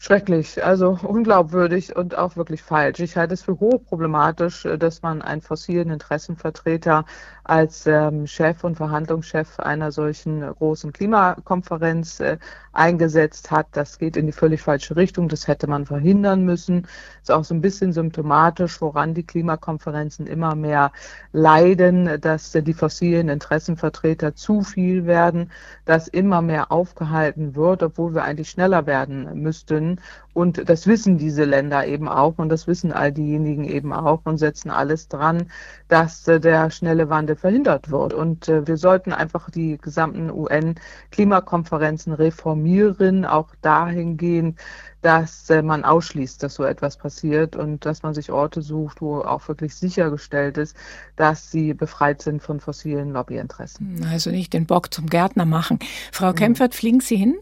Schrecklich, 0.00 0.64
also 0.64 0.96
unglaubwürdig 1.02 1.96
und 1.96 2.16
auch 2.16 2.36
wirklich 2.36 2.62
falsch. 2.62 3.00
Ich 3.00 3.16
halte 3.16 3.34
es 3.34 3.42
für 3.42 3.58
hochproblematisch, 3.58 4.68
dass 4.78 5.02
man 5.02 5.22
einen 5.22 5.40
fossilen 5.40 5.90
Interessenvertreter 5.90 7.04
als 7.42 7.84
ähm, 7.86 8.28
Chef 8.28 8.62
und 8.62 8.76
Verhandlungschef 8.76 9.58
einer 9.58 9.90
solchen 9.90 10.42
großen 10.42 10.92
Klimakonferenz 10.92 12.20
äh, 12.20 12.38
eingesetzt 12.72 13.50
hat. 13.50 13.66
Das 13.72 13.98
geht 13.98 14.16
in 14.16 14.26
die 14.26 14.32
völlig 14.32 14.62
falsche 14.62 14.94
Richtung. 14.94 15.28
Das 15.28 15.48
hätte 15.48 15.66
man 15.66 15.84
verhindern 15.84 16.44
müssen. 16.44 16.86
Ist 17.22 17.32
auch 17.32 17.42
so 17.42 17.54
ein 17.54 17.60
bisschen 17.60 17.92
symptomatisch, 17.92 18.80
woran 18.80 19.14
die 19.14 19.24
Klimakonferenzen 19.24 20.28
immer 20.28 20.54
mehr 20.54 20.92
leiden, 21.32 22.20
dass 22.20 22.54
äh, 22.54 22.62
die 22.62 22.74
fossilen 22.74 23.28
Interessenvertreter 23.28 24.36
zu 24.36 24.62
viel 24.62 25.06
werden, 25.06 25.50
dass 25.86 26.06
immer 26.06 26.40
mehr 26.40 26.70
aufgehalten 26.70 27.56
wird, 27.56 27.82
obwohl 27.82 28.14
wir 28.14 28.22
eigentlich 28.22 28.50
schneller 28.50 28.86
werden 28.86 29.42
müssten 29.42 29.87
können. 29.96 30.00
Und 30.34 30.68
das 30.68 30.86
wissen 30.86 31.18
diese 31.18 31.44
Länder 31.44 31.86
eben 31.86 32.08
auch 32.08 32.38
und 32.38 32.48
das 32.48 32.68
wissen 32.68 32.92
all 32.92 33.10
diejenigen 33.12 33.64
eben 33.64 33.92
auch 33.92 34.20
und 34.24 34.38
setzen 34.38 34.70
alles 34.70 35.08
dran, 35.08 35.50
dass 35.88 36.28
äh, 36.28 36.38
der 36.38 36.70
schnelle 36.70 37.08
Wandel 37.08 37.34
verhindert 37.34 37.90
wird. 37.90 38.12
Und 38.14 38.48
äh, 38.48 38.66
wir 38.66 38.76
sollten 38.76 39.12
einfach 39.12 39.50
die 39.50 39.78
gesamten 39.78 40.30
UN-Klimakonferenzen 40.30 42.12
reformieren, 42.12 43.24
auch 43.24 43.48
dahingehend, 43.62 44.60
dass 45.02 45.50
äh, 45.50 45.62
man 45.62 45.84
ausschließt, 45.84 46.40
dass 46.40 46.54
so 46.54 46.62
etwas 46.62 46.96
passiert 46.98 47.56
und 47.56 47.84
dass 47.84 48.04
man 48.04 48.14
sich 48.14 48.30
Orte 48.30 48.62
sucht, 48.62 49.00
wo 49.00 49.20
auch 49.20 49.48
wirklich 49.48 49.74
sichergestellt 49.74 50.56
ist, 50.56 50.76
dass 51.16 51.50
sie 51.50 51.74
befreit 51.74 52.22
sind 52.22 52.42
von 52.42 52.60
fossilen 52.60 53.12
Lobbyinteressen. 53.12 54.06
Also 54.08 54.30
nicht 54.30 54.52
den 54.52 54.66
Bock 54.66 54.94
zum 54.94 55.06
Gärtner 55.06 55.46
machen. 55.46 55.80
Frau 56.12 56.30
mhm. 56.30 56.36
Kempfert, 56.36 56.74
fliegen 56.76 57.00
Sie 57.00 57.16
hin? 57.16 57.38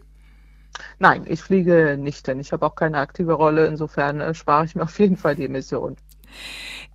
Nein, 0.99 1.25
ich 1.27 1.41
fliege 1.41 1.97
nicht 1.97 2.27
denn 2.27 2.39
Ich 2.39 2.51
habe 2.51 2.65
auch 2.65 2.75
keine 2.75 2.99
aktive 2.99 3.33
Rolle. 3.33 3.67
Insofern 3.67 4.21
äh, 4.21 4.33
spare 4.33 4.65
ich 4.65 4.75
mir 4.75 4.83
auf 4.83 4.99
jeden 4.99 5.17
Fall 5.17 5.35
die 5.35 5.45
Emissionen. 5.45 5.97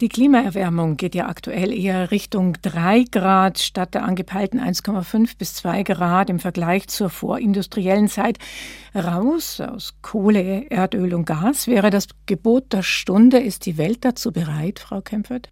Die 0.00 0.08
Klimaerwärmung 0.08 0.96
geht 0.96 1.14
ja 1.14 1.28
aktuell 1.28 1.72
eher 1.72 2.10
Richtung 2.10 2.56
3 2.60 3.04
Grad 3.10 3.58
statt 3.60 3.94
der 3.94 4.04
angepeilten 4.04 4.60
1,5 4.60 5.38
bis 5.38 5.54
2 5.54 5.84
Grad 5.84 6.28
im 6.28 6.40
Vergleich 6.40 6.88
zur 6.88 7.08
vorindustriellen 7.08 8.08
Zeit. 8.08 8.38
Raus 8.94 9.60
aus 9.60 9.94
Kohle, 10.02 10.70
Erdöl 10.70 11.14
und 11.14 11.24
Gas 11.24 11.66
wäre 11.66 11.90
das 11.90 12.08
Gebot 12.26 12.72
der 12.72 12.82
Stunde. 12.82 13.38
Ist 13.38 13.66
die 13.66 13.78
Welt 13.78 14.04
dazu 14.04 14.32
bereit, 14.32 14.80
Frau 14.80 15.00
Kempfert? 15.02 15.50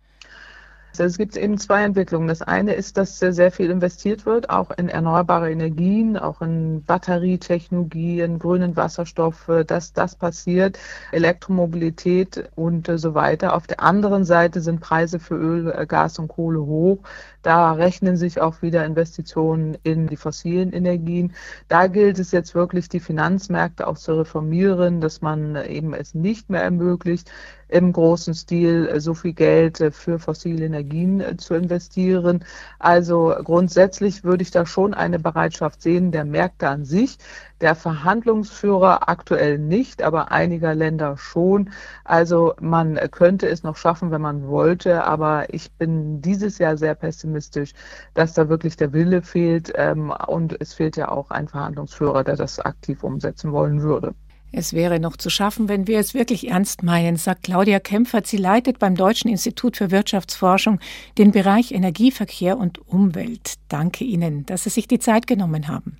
Also 0.93 1.05
es 1.05 1.19
gibt 1.19 1.37
eben 1.37 1.57
zwei 1.57 1.85
Entwicklungen. 1.85 2.29
Das 2.29 2.43
eine 2.43 2.75
ist, 2.75 2.97
dass 2.97 3.19
sehr 3.19 3.53
viel 3.53 3.71
investiert 3.71 4.27
wird, 4.27 4.51
auch 4.51 4.71
in 4.73 4.89
erneuerbare 4.89 5.51
Energien, 5.51 6.17
auch 6.17 6.43
in 6.43 6.83
Batterietechnologie, 6.85 8.21
in 8.21 8.39
grünen 8.39 8.77
Wasserstoff, 8.77 9.49
dass 9.67 9.93
das 9.93 10.17
passiert, 10.17 10.79
Elektromobilität 11.13 12.51
und 12.57 12.91
so 12.93 13.15
weiter. 13.15 13.55
Auf 13.55 13.67
der 13.67 13.81
anderen 13.81 14.25
Seite 14.25 14.61
sind 14.61 14.81
Preise 14.81 15.21
für 15.21 15.37
Öl, 15.37 15.87
Gas 15.87 16.19
und 16.19 16.29
Kohle 16.29 16.61
hoch. 16.61 16.99
Da 17.43 17.73
rechnen 17.73 18.17
sich 18.17 18.41
auch 18.41 18.61
wieder 18.61 18.85
Investitionen 18.85 19.79
in 19.83 20.09
die 20.09 20.17
fossilen 20.17 20.73
Energien. 20.73 21.33
Da 21.69 21.87
gilt 21.87 22.19
es 22.19 22.33
jetzt 22.33 22.55
wirklich, 22.55 22.89
die 22.89 23.01
Finanzmärkte 23.01 23.87
auch 23.87 23.97
zu 23.97 24.19
reformieren, 24.19 25.01
dass 25.01 25.23
man 25.23 25.57
eben 25.57 25.95
es 25.95 26.15
nicht 26.15 26.51
mehr 26.51 26.63
ermöglicht, 26.63 27.31
im 27.71 27.93
großen 27.93 28.35
Stil 28.35 29.01
so 29.01 29.15
viel 29.15 29.33
Geld 29.33 29.83
für 29.93 30.19
fossile 30.19 30.67
Energien 30.67 31.39
zu 31.39 31.55
investieren. 31.55 32.45
Also 32.79 33.35
grundsätzlich 33.45 34.25
würde 34.25 34.43
ich 34.43 34.51
da 34.51 34.67
schon 34.67 34.95
eine 34.95 35.19
Bereitschaft 35.19 35.83
sehen 35.83 36.11
der 36.13 36.25
Märkte 36.25 36.69
an 36.69 36.85
sich, 36.85 37.19
der 37.61 37.75
Verhandlungsführer 37.75 39.09
aktuell 39.09 39.59
nicht, 39.59 40.03
aber 40.03 40.31
einiger 40.33 40.75
Länder 40.75 41.17
schon. 41.17 41.71
Also 42.05 42.55
man 42.61 42.97
könnte 43.11 43.49
es 43.49 43.63
noch 43.63 43.77
schaffen, 43.77 44.11
wenn 44.11 44.23
man 44.23 44.49
wollte, 44.49 45.05
aber 45.05 45.53
ich 45.53 45.73
bin 45.73 46.23
dieses 46.23 46.59
Jahr 46.59 46.77
sehr 46.77 46.95
pessimistisch, 46.95 47.73
dass 48.15 48.35
da 48.35 48.49
wirklich 48.49 48.77
der 48.77 48.93
Wille 48.93 49.23
fehlt 49.23 49.73
ähm, 49.77 50.13
und 50.27 50.61
es 50.61 50.75
fehlt 50.75 50.97
ja 50.97 51.09
auch 51.09 51.31
ein 51.31 51.49
Verhandlungsführer, 51.49 52.25
der 52.25 52.37
das 52.37 52.61
aktiv 52.61 53.05
umsetzen 53.05 53.53
wollen 53.53 53.83
würde. 53.83 54.15
Es 54.53 54.73
wäre 54.73 54.99
noch 54.99 55.17
zu 55.17 55.31
schaffen, 55.31 55.69
wenn 55.69 55.87
wir 55.87 56.01
es 56.01 56.13
wirklich 56.13 56.49
ernst 56.49 56.83
meinen, 56.83 57.17
sagt 57.17 57.45
Claudia 57.45 57.79
Kempfert. 57.79 58.27
Sie 58.27 58.37
leitet 58.37 58.81
beim 58.81 58.97
Deutschen 58.97 59.31
Institut 59.31 59.77
für 59.77 59.91
Wirtschaftsforschung 59.93 60.81
den 61.19 61.31
Bereich 61.31 61.71
Energieverkehr 61.71 62.59
und 62.59 62.87
Umwelt. 62.89 63.55
Danke 63.69 64.05
Ihnen, 64.05 64.47
dass 64.47 64.65
Sie 64.65 64.71
sich 64.71 64.89
die 64.89 64.99
Zeit 64.99 65.29
genommen 65.29 65.69
haben. 65.69 65.99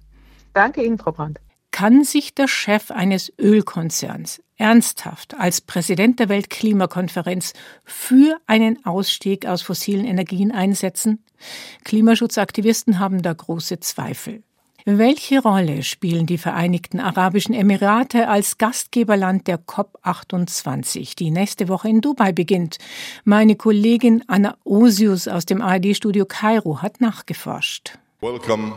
Danke 0.53 0.83
Ihnen, 0.83 0.99
Frau 0.99 1.13
Brandt. 1.13 1.39
Kann 1.71 2.03
sich 2.03 2.35
der 2.35 2.49
Chef 2.49 2.91
eines 2.91 3.33
Ölkonzerns 3.39 4.43
ernsthaft 4.57 5.35
als 5.35 5.61
Präsident 5.61 6.19
der 6.19 6.29
Weltklimakonferenz 6.29 7.55
für 7.85 8.39
einen 8.47 8.85
Ausstieg 8.85 9.47
aus 9.47 9.63
fossilen 9.63 10.05
Energien 10.05 10.51
einsetzen? 10.51 11.25
Klimaschutzaktivisten 11.85 12.99
haben 12.99 13.23
da 13.23 13.33
große 13.33 13.79
Zweifel. 13.79 14.43
Welche 14.87 15.43
Rolle 15.43 15.83
spielen 15.83 16.27
die 16.27 16.39
Vereinigten 16.39 17.01
Arabischen 17.01 17.55
Emirate 17.55 18.29
als 18.29 18.57
Gastgeberland 18.57 19.47
der 19.47 19.59
COP28, 19.61 21.17
die 21.17 21.31
nächste 21.31 21.69
Woche 21.69 21.89
in 21.89 22.01
Dubai 22.01 22.33
beginnt? 22.33 22.79
Meine 23.25 23.57
Kollegin 23.57 24.25
Anna 24.27 24.57
Osius 24.65 25.29
aus 25.29 25.45
dem 25.45 25.61
ARD-Studio 25.61 26.25
Kairo 26.25 26.81
hat 26.81 27.01
nachgeforscht. 27.01 27.99
Welcome 28.21 28.73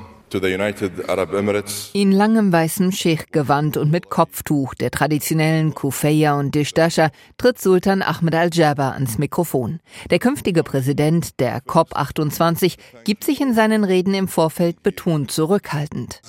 in 1.93 2.11
langem 2.11 2.51
weißem 2.51 2.91
Sheikh-Gewand 2.91 3.77
und 3.77 3.91
mit 3.91 4.09
Kopftuch 4.09 4.73
der 4.73 4.91
traditionellen 4.91 5.73
Kufeya 5.73 6.37
und 6.39 6.55
Dishdasha 6.55 7.11
tritt 7.37 7.61
Sultan 7.61 8.01
Ahmed 8.01 8.35
Al-Jaber 8.35 8.93
ans 8.93 9.17
Mikrofon. 9.17 9.79
Der 10.09 10.19
künftige 10.19 10.63
Präsident 10.63 11.39
der 11.39 11.59
COP28 11.63 12.77
gibt 13.03 13.23
sich 13.23 13.41
in 13.41 13.53
seinen 13.53 13.83
Reden 13.83 14.13
im 14.13 14.27
Vorfeld 14.27 14.81
betont 14.83 15.31
zurückhaltend. 15.31 16.21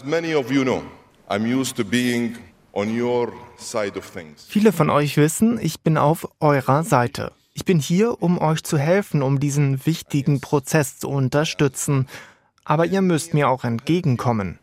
Viele 4.49 4.73
von 4.73 4.91
euch 4.91 5.17
wissen, 5.17 5.59
ich 5.63 5.81
bin 5.81 5.97
auf 5.97 6.29
eurer 6.41 6.83
Seite. 6.83 7.33
Ich 7.57 7.65
bin 7.65 7.79
hier, 7.79 8.21
um 8.21 8.39
euch 8.39 8.65
zu 8.65 8.79
helfen, 8.79 9.23
um 9.23 9.39
diesen 9.39 9.87
wichtigen 9.87 10.41
Prozess 10.41 10.99
zu 10.99 11.09
unterstützen. 11.09 12.09
Aber 12.65 12.87
ihr 12.87 13.03
müsst 13.03 13.35
mir 13.35 13.49
auch 13.49 13.65
entgegenkommen. 13.65 14.59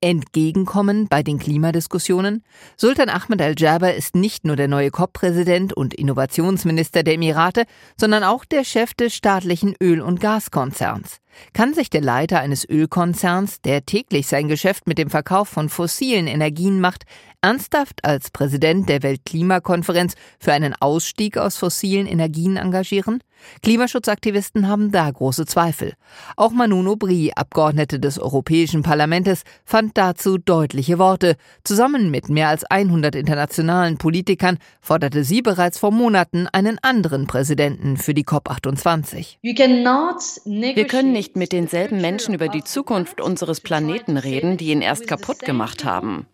Entgegenkommen 0.00 1.08
bei 1.08 1.24
den 1.24 1.40
Klimadiskussionen? 1.40 2.44
Sultan 2.76 3.08
Ahmed 3.08 3.42
Al-Jaber 3.42 3.94
ist 3.94 4.14
nicht 4.14 4.44
nur 4.44 4.54
der 4.54 4.68
neue 4.68 4.92
COP-Präsident 4.92 5.72
und 5.72 5.92
Innovationsminister 5.92 7.02
der 7.02 7.14
Emirate, 7.14 7.64
sondern 7.98 8.22
auch 8.22 8.44
der 8.44 8.62
Chef 8.62 8.94
des 8.94 9.12
staatlichen 9.12 9.74
Öl- 9.82 10.00
und 10.00 10.20
Gaskonzerns. 10.20 11.18
Kann 11.52 11.74
sich 11.74 11.90
der 11.90 12.00
Leiter 12.00 12.38
eines 12.40 12.68
Ölkonzerns, 12.68 13.60
der 13.60 13.84
täglich 13.86 14.28
sein 14.28 14.46
Geschäft 14.46 14.86
mit 14.86 14.98
dem 14.98 15.10
Verkauf 15.10 15.48
von 15.48 15.68
fossilen 15.68 16.28
Energien 16.28 16.80
macht, 16.80 17.04
ernsthaft 17.40 18.04
als 18.04 18.30
Präsident 18.30 18.88
der 18.88 19.02
Weltklimakonferenz 19.02 20.14
für 20.38 20.52
einen 20.52 20.74
Ausstieg 20.74 21.38
aus 21.38 21.56
fossilen 21.56 22.06
Energien 22.06 22.56
engagieren? 22.56 23.20
Klimaschutzaktivisten 23.62 24.68
haben 24.68 24.90
da 24.92 25.10
große 25.10 25.46
Zweifel. 25.46 25.94
Auch 26.36 26.52
Manuno 26.52 26.96
Bri, 26.96 27.32
Abgeordnete 27.34 28.00
des 28.00 28.18
Europäischen 28.18 28.82
Parlaments, 28.82 29.42
fand 29.64 29.96
dazu 29.96 30.38
deutliche 30.38 30.98
Worte. 30.98 31.36
Zusammen 31.64 32.10
mit 32.10 32.28
mehr 32.28 32.48
als 32.48 32.64
100 32.64 33.14
internationalen 33.14 33.98
Politikern 33.98 34.58
forderte 34.80 35.24
sie 35.24 35.42
bereits 35.42 35.78
vor 35.78 35.90
Monaten 35.90 36.46
einen 36.46 36.78
anderen 36.82 37.26
Präsidenten 37.26 37.96
für 37.96 38.14
die 38.14 38.24
COP28. 38.24 39.36
Wir 39.40 40.86
können 40.86 41.12
nicht 41.12 41.36
mit 41.36 41.52
denselben 41.52 42.00
Menschen 42.00 42.34
über 42.34 42.48
die 42.48 42.64
Zukunft 42.64 43.20
unseres 43.20 43.60
Planeten 43.60 44.16
reden, 44.16 44.56
die 44.56 44.70
ihn 44.70 44.82
erst 44.82 45.06
kaputt 45.06 45.40
gemacht 45.40 45.84
haben. 45.84 46.26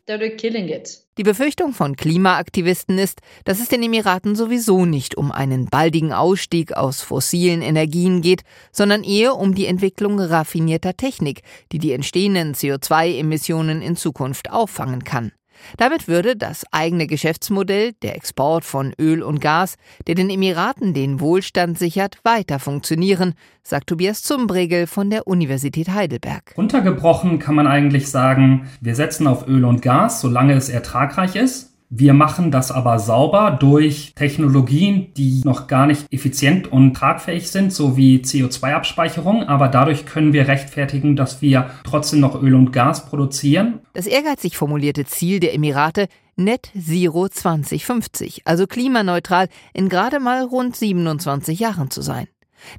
Die 1.17 1.23
Befürchtung 1.23 1.73
von 1.73 1.95
Klimaaktivisten 1.95 2.99
ist, 2.99 3.21
dass 3.45 3.61
es 3.61 3.69
den 3.69 3.85
Emiraten 3.85 4.35
sowieso 4.35 4.85
nicht 4.85 5.17
um 5.17 5.31
einen 5.31 5.67
baldigen 5.67 6.13
Ausstieg 6.13 6.73
aus 6.73 7.03
fossilen 7.03 7.63
Energien 7.63 8.21
geht, 8.21 8.43
sondern 8.73 9.05
eher 9.05 9.37
um 9.37 9.55
die 9.55 9.67
Entwicklung 9.67 10.19
raffinierter 10.19 10.97
Technik, 10.97 11.43
die 11.71 11.79
die 11.79 11.93
entstehenden 11.93 12.55
CO2-Emissionen 12.55 13.81
in 13.81 13.95
Zukunft 13.95 14.51
auffangen 14.51 15.05
kann. 15.05 15.31
Damit 15.77 16.09
würde 16.09 16.37
das 16.37 16.65
eigene 16.73 17.07
Geschäftsmodell, 17.07 17.93
der 18.03 18.17
Export 18.17 18.65
von 18.65 18.93
Öl 19.01 19.23
und 19.23 19.41
Gas, 19.41 19.77
der 20.07 20.15
den 20.15 20.31
Emiraten 20.31 20.95
den 20.95 21.21
Wohlstand 21.21 21.79
sichert, 21.79 22.19
weiter 22.25 22.59
funktionieren, 22.59 23.35
sagt 23.63 23.89
Tobias 23.89 24.23
Zumbregel 24.23 24.87
von 24.87 25.11
der 25.11 25.27
Universität 25.27 25.89
Heidelberg. 25.89 26.53
Untergebrochen 26.57 27.39
kann 27.39 27.55
man 27.55 27.67
eigentlich 27.67 28.09
sagen, 28.11 28.69
wir 28.81 28.95
setzen 28.95 29.27
auf 29.27 29.49
Öl 29.49 29.65
und 29.65 29.83
Gas, 29.83 30.21
solange 30.21 30.55
es 30.55 30.69
ertragreich 30.69 31.37
ist. 31.37 31.75
Wir 31.97 32.13
machen 32.13 32.51
das 32.51 32.73
aber 32.73 32.99
sauber 32.99 33.57
durch 33.61 34.15
Technologien, 34.17 35.13
die 35.17 35.43
noch 35.45 35.69
gar 35.69 35.87
nicht 35.87 36.13
effizient 36.13 36.73
und 36.73 36.95
tragfähig 36.95 37.51
sind, 37.51 37.73
so 37.73 37.97
wie 37.97 38.19
CO2-Abspeicherung. 38.19 39.45
Aber 39.45 39.69
dadurch 39.69 40.05
können 40.05 40.33
wir 40.33 40.49
rechtfertigen, 40.49 41.15
dass 41.15 41.41
wir 41.41 41.71
trotzdem 41.85 42.19
noch 42.19 42.43
Öl 42.43 42.57
und 42.57 42.73
Gas 42.73 43.07
produzieren. 43.07 43.81
Das 43.95 44.07
ehrgeizig 44.07 44.57
formulierte 44.57 45.05
Ziel 45.05 45.39
der 45.39 45.55
Emirate, 45.55 46.09
Net 46.35 46.73
Zero 46.77 47.29
2050, 47.29 48.43
also 48.45 48.67
klimaneutral 48.67 49.49
in 49.73 49.89
gerade 49.89 50.19
mal 50.19 50.43
rund 50.43 50.75
27 50.75 51.61
Jahren 51.61 51.91
zu 51.91 52.03
sein. 52.03 52.27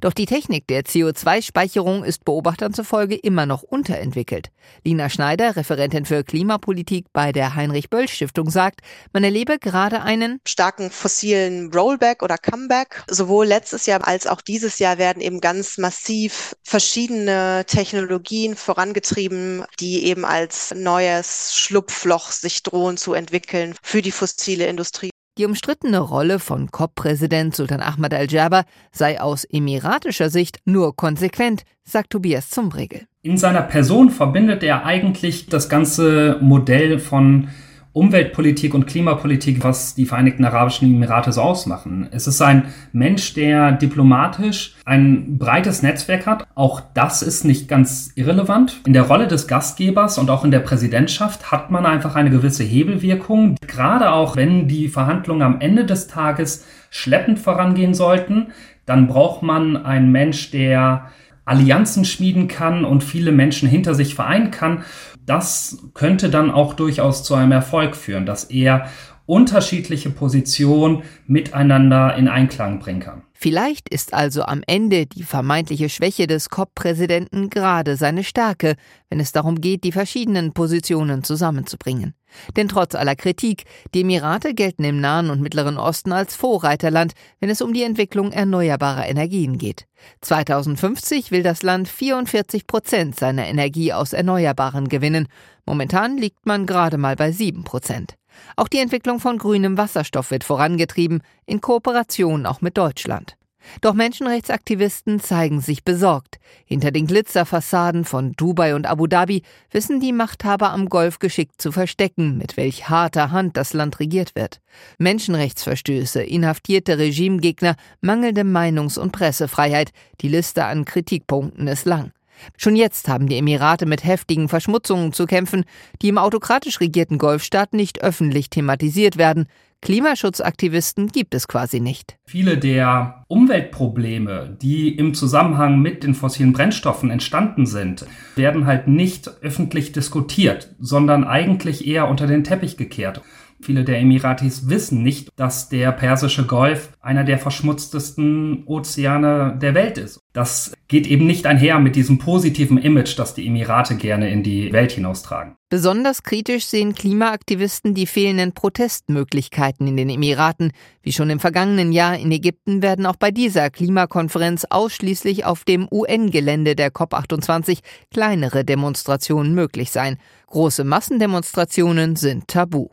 Doch 0.00 0.12
die 0.12 0.26
Technik 0.26 0.66
der 0.66 0.84
CO2-Speicherung 0.84 2.04
ist 2.04 2.24
Beobachtern 2.24 2.74
zufolge 2.74 3.16
immer 3.16 3.46
noch 3.46 3.62
unterentwickelt. 3.62 4.50
Lina 4.84 5.08
Schneider, 5.08 5.56
Referentin 5.56 6.04
für 6.04 6.24
Klimapolitik 6.24 7.06
bei 7.12 7.32
der 7.32 7.54
Heinrich-Böll-Stiftung, 7.54 8.50
sagt, 8.50 8.80
man 9.12 9.24
erlebe 9.24 9.58
gerade 9.58 10.02
einen 10.02 10.40
starken 10.46 10.90
fossilen 10.90 11.72
Rollback 11.72 12.22
oder 12.22 12.38
Comeback. 12.38 13.04
Sowohl 13.08 13.46
letztes 13.46 13.86
Jahr 13.86 14.06
als 14.06 14.26
auch 14.26 14.40
dieses 14.40 14.78
Jahr 14.78 14.98
werden 14.98 15.22
eben 15.22 15.40
ganz 15.40 15.78
massiv 15.78 16.54
verschiedene 16.62 17.64
Technologien 17.66 18.56
vorangetrieben, 18.56 19.64
die 19.80 20.04
eben 20.04 20.24
als 20.24 20.74
neues 20.74 21.54
Schlupfloch 21.54 22.30
sich 22.30 22.62
drohen 22.62 22.96
zu 22.96 23.14
entwickeln 23.14 23.74
für 23.82 24.02
die 24.02 24.12
fossile 24.12 24.66
Industrie. 24.66 25.10
Die 25.38 25.44
umstrittene 25.44 25.98
Rolle 25.98 26.38
von 26.38 26.70
COP-Präsident 26.70 27.54
Sultan 27.54 27.82
Ahmad 27.82 28.14
al-Jaber 28.14 28.64
sei 28.90 29.20
aus 29.20 29.44
emiratischer 29.44 30.30
Sicht 30.30 30.60
nur 30.64 30.96
konsequent, 30.96 31.64
sagt 31.84 32.10
Tobias 32.10 32.48
Zumbregel. 32.48 33.02
In 33.20 33.36
seiner 33.36 33.60
Person 33.60 34.08
verbindet 34.08 34.62
er 34.62 34.86
eigentlich 34.86 35.46
das 35.46 35.68
ganze 35.68 36.38
Modell 36.40 36.98
von 36.98 37.48
Umweltpolitik 37.96 38.74
und 38.74 38.86
Klimapolitik, 38.86 39.64
was 39.64 39.94
die 39.94 40.04
Vereinigten 40.04 40.44
Arabischen 40.44 40.86
Emirate 40.86 41.32
so 41.32 41.40
ausmachen. 41.40 42.08
Es 42.10 42.26
ist 42.26 42.42
ein 42.42 42.64
Mensch, 42.92 43.32
der 43.32 43.72
diplomatisch 43.72 44.74
ein 44.84 45.38
breites 45.38 45.82
Netzwerk 45.82 46.26
hat. 46.26 46.46
Auch 46.54 46.82
das 46.92 47.22
ist 47.22 47.46
nicht 47.46 47.68
ganz 47.68 48.12
irrelevant. 48.14 48.82
In 48.86 48.92
der 48.92 49.04
Rolle 49.04 49.28
des 49.28 49.48
Gastgebers 49.48 50.18
und 50.18 50.28
auch 50.28 50.44
in 50.44 50.50
der 50.50 50.60
Präsidentschaft 50.60 51.50
hat 51.50 51.70
man 51.70 51.86
einfach 51.86 52.16
eine 52.16 52.28
gewisse 52.28 52.64
Hebelwirkung. 52.64 53.56
Gerade 53.66 54.12
auch 54.12 54.36
wenn 54.36 54.68
die 54.68 54.88
Verhandlungen 54.88 55.40
am 55.40 55.60
Ende 55.62 55.86
des 55.86 56.06
Tages 56.06 56.66
schleppend 56.90 57.38
vorangehen 57.38 57.94
sollten, 57.94 58.48
dann 58.84 59.06
braucht 59.06 59.42
man 59.42 59.86
einen 59.86 60.12
Mensch, 60.12 60.50
der 60.50 61.06
Allianzen 61.46 62.04
schmieden 62.04 62.46
kann 62.46 62.84
und 62.84 63.04
viele 63.04 63.32
Menschen 63.32 63.70
hinter 63.70 63.94
sich 63.94 64.14
vereinen 64.14 64.50
kann 64.50 64.82
das 65.26 65.78
könnte 65.94 66.30
dann 66.30 66.50
auch 66.50 66.74
durchaus 66.74 67.24
zu 67.24 67.34
einem 67.34 67.52
Erfolg 67.52 67.96
führen, 67.96 68.26
dass 68.26 68.44
er 68.44 68.88
unterschiedliche 69.26 70.10
Positionen 70.10 71.02
miteinander 71.26 72.14
in 72.16 72.28
Einklang 72.28 72.78
bringen 72.78 73.00
kann. 73.00 73.22
Vielleicht 73.38 73.90
ist 73.90 74.14
also 74.14 74.44
am 74.44 74.62
Ende 74.66 75.04
die 75.04 75.22
vermeintliche 75.22 75.90
Schwäche 75.90 76.26
des 76.26 76.48
COP-Präsidenten 76.48 77.50
gerade 77.50 77.96
seine 77.96 78.24
Stärke, 78.24 78.76
wenn 79.10 79.20
es 79.20 79.32
darum 79.32 79.60
geht, 79.60 79.84
die 79.84 79.92
verschiedenen 79.92 80.54
Positionen 80.54 81.22
zusammenzubringen. 81.22 82.14
Denn 82.56 82.68
trotz 82.68 82.94
aller 82.94 83.14
Kritik, 83.14 83.64
die 83.94 84.00
Emirate 84.00 84.54
gelten 84.54 84.84
im 84.84 85.00
Nahen 85.00 85.28
und 85.28 85.42
Mittleren 85.42 85.76
Osten 85.76 86.12
als 86.12 86.34
Vorreiterland, 86.34 87.12
wenn 87.38 87.50
es 87.50 87.60
um 87.60 87.74
die 87.74 87.82
Entwicklung 87.82 88.32
erneuerbarer 88.32 89.06
Energien 89.06 89.58
geht. 89.58 89.86
2050 90.22 91.30
will 91.30 91.42
das 91.42 91.62
Land 91.62 91.88
44 91.88 92.66
Prozent 92.66 93.18
seiner 93.18 93.46
Energie 93.46 93.92
aus 93.92 94.14
Erneuerbaren 94.14 94.88
gewinnen. 94.88 95.28
Momentan 95.66 96.16
liegt 96.16 96.46
man 96.46 96.64
gerade 96.66 96.96
mal 96.96 97.16
bei 97.16 97.32
7 97.32 97.64
Prozent. 97.64 98.16
Auch 98.56 98.68
die 98.68 98.80
Entwicklung 98.80 99.20
von 99.20 99.38
grünem 99.38 99.76
Wasserstoff 99.76 100.30
wird 100.30 100.44
vorangetrieben, 100.44 101.22
in 101.46 101.60
Kooperation 101.60 102.46
auch 102.46 102.60
mit 102.60 102.76
Deutschland. 102.76 103.36
Doch 103.80 103.94
Menschenrechtsaktivisten 103.94 105.20
zeigen 105.20 105.60
sich 105.60 105.84
besorgt. 105.84 106.38
Hinter 106.64 106.90
den 106.90 107.06
Glitzerfassaden 107.06 108.04
von 108.04 108.32
Dubai 108.32 108.74
und 108.74 108.86
Abu 108.86 109.06
Dhabi 109.06 109.42
wissen 109.70 110.00
die 110.00 110.12
Machthaber 110.12 110.70
am 110.70 110.88
Golf 110.88 111.18
geschickt 111.18 111.60
zu 111.60 111.72
verstecken, 111.72 112.38
mit 112.38 112.56
welch 112.56 112.88
harter 112.88 113.30
Hand 113.30 113.56
das 113.56 113.72
Land 113.72 114.00
regiert 114.00 114.34
wird. 114.34 114.60
Menschenrechtsverstöße, 114.98 116.22
inhaftierte 116.22 116.98
Regimegegner, 116.98 117.76
mangelnde 118.00 118.42
Meinungs- 118.42 118.98
und 118.98 119.12
Pressefreiheit, 119.12 119.90
die 120.20 120.28
Liste 120.28 120.64
an 120.64 120.84
Kritikpunkten 120.84 121.66
ist 121.68 121.84
lang. 121.86 122.12
Schon 122.56 122.76
jetzt 122.76 123.08
haben 123.08 123.28
die 123.28 123.36
Emirate 123.36 123.86
mit 123.86 124.04
heftigen 124.04 124.48
Verschmutzungen 124.48 125.12
zu 125.12 125.26
kämpfen, 125.26 125.64
die 126.02 126.08
im 126.08 126.18
autokratisch 126.18 126.80
regierten 126.80 127.18
Golfstaat 127.18 127.72
nicht 127.72 128.02
öffentlich 128.02 128.50
thematisiert 128.50 129.16
werden. 129.16 129.46
Klimaschutzaktivisten 129.82 131.08
gibt 131.08 131.34
es 131.34 131.48
quasi 131.48 131.80
nicht. 131.80 132.16
Viele 132.24 132.58
der 132.58 133.24
Umweltprobleme, 133.28 134.56
die 134.60 134.88
im 134.88 135.14
Zusammenhang 135.14 135.80
mit 135.80 136.02
den 136.02 136.14
fossilen 136.14 136.52
Brennstoffen 136.52 137.10
entstanden 137.10 137.66
sind, 137.66 138.06
werden 138.34 138.66
halt 138.66 138.88
nicht 138.88 139.30
öffentlich 139.42 139.92
diskutiert, 139.92 140.74
sondern 140.80 141.24
eigentlich 141.24 141.86
eher 141.86 142.08
unter 142.08 142.26
den 142.26 142.42
Teppich 142.42 142.76
gekehrt. 142.76 143.22
Viele 143.60 143.84
der 143.84 143.98
Emiratis 144.00 144.68
wissen 144.68 145.02
nicht, 145.02 145.30
dass 145.36 145.68
der 145.68 145.92
Persische 145.92 146.46
Golf 146.46 146.92
einer 147.00 147.24
der 147.24 147.38
verschmutztesten 147.38 148.64
Ozeane 148.66 149.56
der 149.60 149.74
Welt 149.74 149.98
ist. 149.98 150.20
Das 150.36 150.74
geht 150.88 151.06
eben 151.06 151.26
nicht 151.26 151.46
einher 151.46 151.78
mit 151.78 151.96
diesem 151.96 152.18
positiven 152.18 152.76
Image, 152.76 153.18
das 153.18 153.32
die 153.32 153.46
Emirate 153.46 153.96
gerne 153.96 154.28
in 154.28 154.42
die 154.42 154.70
Welt 154.70 154.92
hinaustragen. 154.92 155.56
Besonders 155.70 156.24
kritisch 156.24 156.66
sehen 156.66 156.94
Klimaaktivisten 156.94 157.94
die 157.94 158.04
fehlenden 158.04 158.52
Protestmöglichkeiten 158.52 159.86
in 159.86 159.96
den 159.96 160.10
Emiraten. 160.10 160.72
Wie 161.00 161.14
schon 161.14 161.30
im 161.30 161.40
vergangenen 161.40 161.90
Jahr 161.90 162.18
in 162.18 162.30
Ägypten 162.30 162.82
werden 162.82 163.06
auch 163.06 163.16
bei 163.16 163.30
dieser 163.30 163.70
Klimakonferenz 163.70 164.66
ausschließlich 164.68 165.46
auf 165.46 165.64
dem 165.64 165.88
UN-Gelände 165.90 166.76
der 166.76 166.92
COP28 166.92 167.78
kleinere 168.12 168.62
Demonstrationen 168.62 169.54
möglich 169.54 169.90
sein. 169.90 170.18
Große 170.48 170.84
Massendemonstrationen 170.84 172.16
sind 172.16 172.46
tabu. 172.46 172.88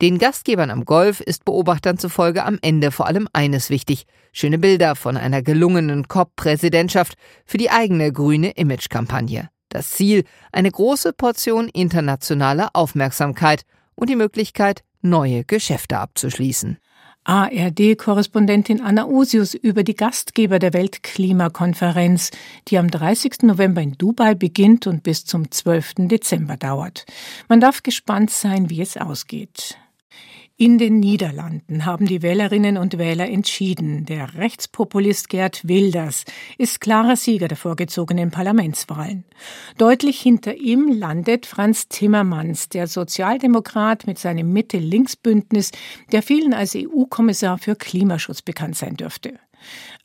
Den 0.00 0.18
Gastgebern 0.18 0.70
am 0.70 0.84
Golf 0.84 1.20
ist 1.20 1.44
Beobachtern 1.44 1.98
zufolge 1.98 2.44
am 2.44 2.58
Ende 2.62 2.90
vor 2.90 3.06
allem 3.06 3.28
eines 3.32 3.70
wichtig: 3.70 4.06
schöne 4.32 4.58
Bilder 4.58 4.96
von 4.96 5.16
einer 5.16 5.42
gelungenen 5.42 6.08
COP-Präsidentschaft 6.08 7.16
für 7.44 7.58
die 7.58 7.70
eigene 7.70 8.12
grüne 8.12 8.50
Imagekampagne. 8.52 9.48
Das 9.68 9.90
Ziel: 9.90 10.24
eine 10.52 10.70
große 10.70 11.12
Portion 11.12 11.68
internationaler 11.68 12.70
Aufmerksamkeit 12.72 13.62
und 13.94 14.10
die 14.10 14.16
Möglichkeit, 14.16 14.82
neue 15.02 15.44
Geschäfte 15.44 15.98
abzuschließen. 15.98 16.78
ARD-Korrespondentin 17.26 18.80
Anna 18.80 19.06
Usius 19.06 19.54
über 19.54 19.82
die 19.82 19.96
Gastgeber 19.96 20.60
der 20.60 20.72
Weltklimakonferenz, 20.72 22.30
die 22.68 22.78
am 22.78 22.88
30. 22.88 23.42
November 23.42 23.82
in 23.82 23.98
Dubai 23.98 24.36
beginnt 24.36 24.86
und 24.86 25.02
bis 25.02 25.24
zum 25.24 25.50
12. 25.50 25.94
Dezember 26.08 26.56
dauert. 26.56 27.04
Man 27.48 27.60
darf 27.60 27.82
gespannt 27.82 28.30
sein, 28.30 28.70
wie 28.70 28.80
es 28.80 28.96
ausgeht. 28.96 29.76
In 30.58 30.78
den 30.78 31.00
Niederlanden 31.00 31.84
haben 31.84 32.06
die 32.06 32.22
Wählerinnen 32.22 32.78
und 32.78 32.96
Wähler 32.96 33.28
entschieden. 33.28 34.06
Der 34.06 34.36
Rechtspopulist 34.36 35.28
Gerd 35.28 35.68
Wilders 35.68 36.24
ist 36.56 36.80
klarer 36.80 37.16
Sieger 37.16 37.46
der 37.46 37.58
vorgezogenen 37.58 38.30
Parlamentswahlen. 38.30 39.24
Deutlich 39.76 40.18
hinter 40.18 40.54
ihm 40.54 40.88
landet 40.88 41.44
Franz 41.44 41.88
Timmermans, 41.88 42.70
der 42.70 42.86
Sozialdemokrat 42.86 44.06
mit 44.06 44.18
seinem 44.18 44.50
Mitte-Links-Bündnis, 44.54 45.72
der 46.10 46.22
vielen 46.22 46.54
als 46.54 46.74
EU-Kommissar 46.74 47.58
für 47.58 47.76
Klimaschutz 47.76 48.40
bekannt 48.40 48.76
sein 48.76 48.96
dürfte. 48.96 49.34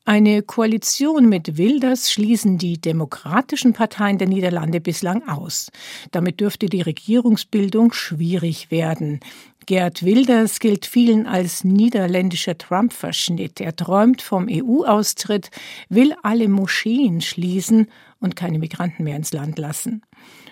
Eine 0.04 0.42
Koalition 0.42 1.30
mit 1.30 1.58
Wilders 1.58 2.12
schließen 2.12 2.58
die 2.58 2.82
demokratischen 2.82 3.74
Parteien 3.74 4.18
der 4.18 4.28
Niederlande 4.28 4.82
bislang 4.82 5.28
aus. 5.28 5.72
Damit 6.10 6.40
dürfte 6.40 6.66
die 6.66 6.82
Regierungsbildung 6.82 7.94
schwierig 7.94 8.72
werden. 8.72 9.20
Gerd 9.68 10.04
Wilders 10.04 10.60
gilt 10.60 10.86
vielen 10.86 11.28
als 11.28 11.64
niederländischer 11.64 12.58
Trump-Verschnitt. 12.58 13.62
Er 13.62 13.76
träumt 13.76 14.22
vom 14.22 14.48
EU-Austritt, 14.50 15.52
will 15.88 16.16
alle 16.24 16.50
Moscheen 16.50 17.22
schließen 17.22 17.88
und 18.20 18.36
keine 18.36 18.58
Migranten 18.58 19.04
mehr 19.04 19.16
ins 19.16 19.34
Land 19.34 19.60
lassen. 19.60 20.02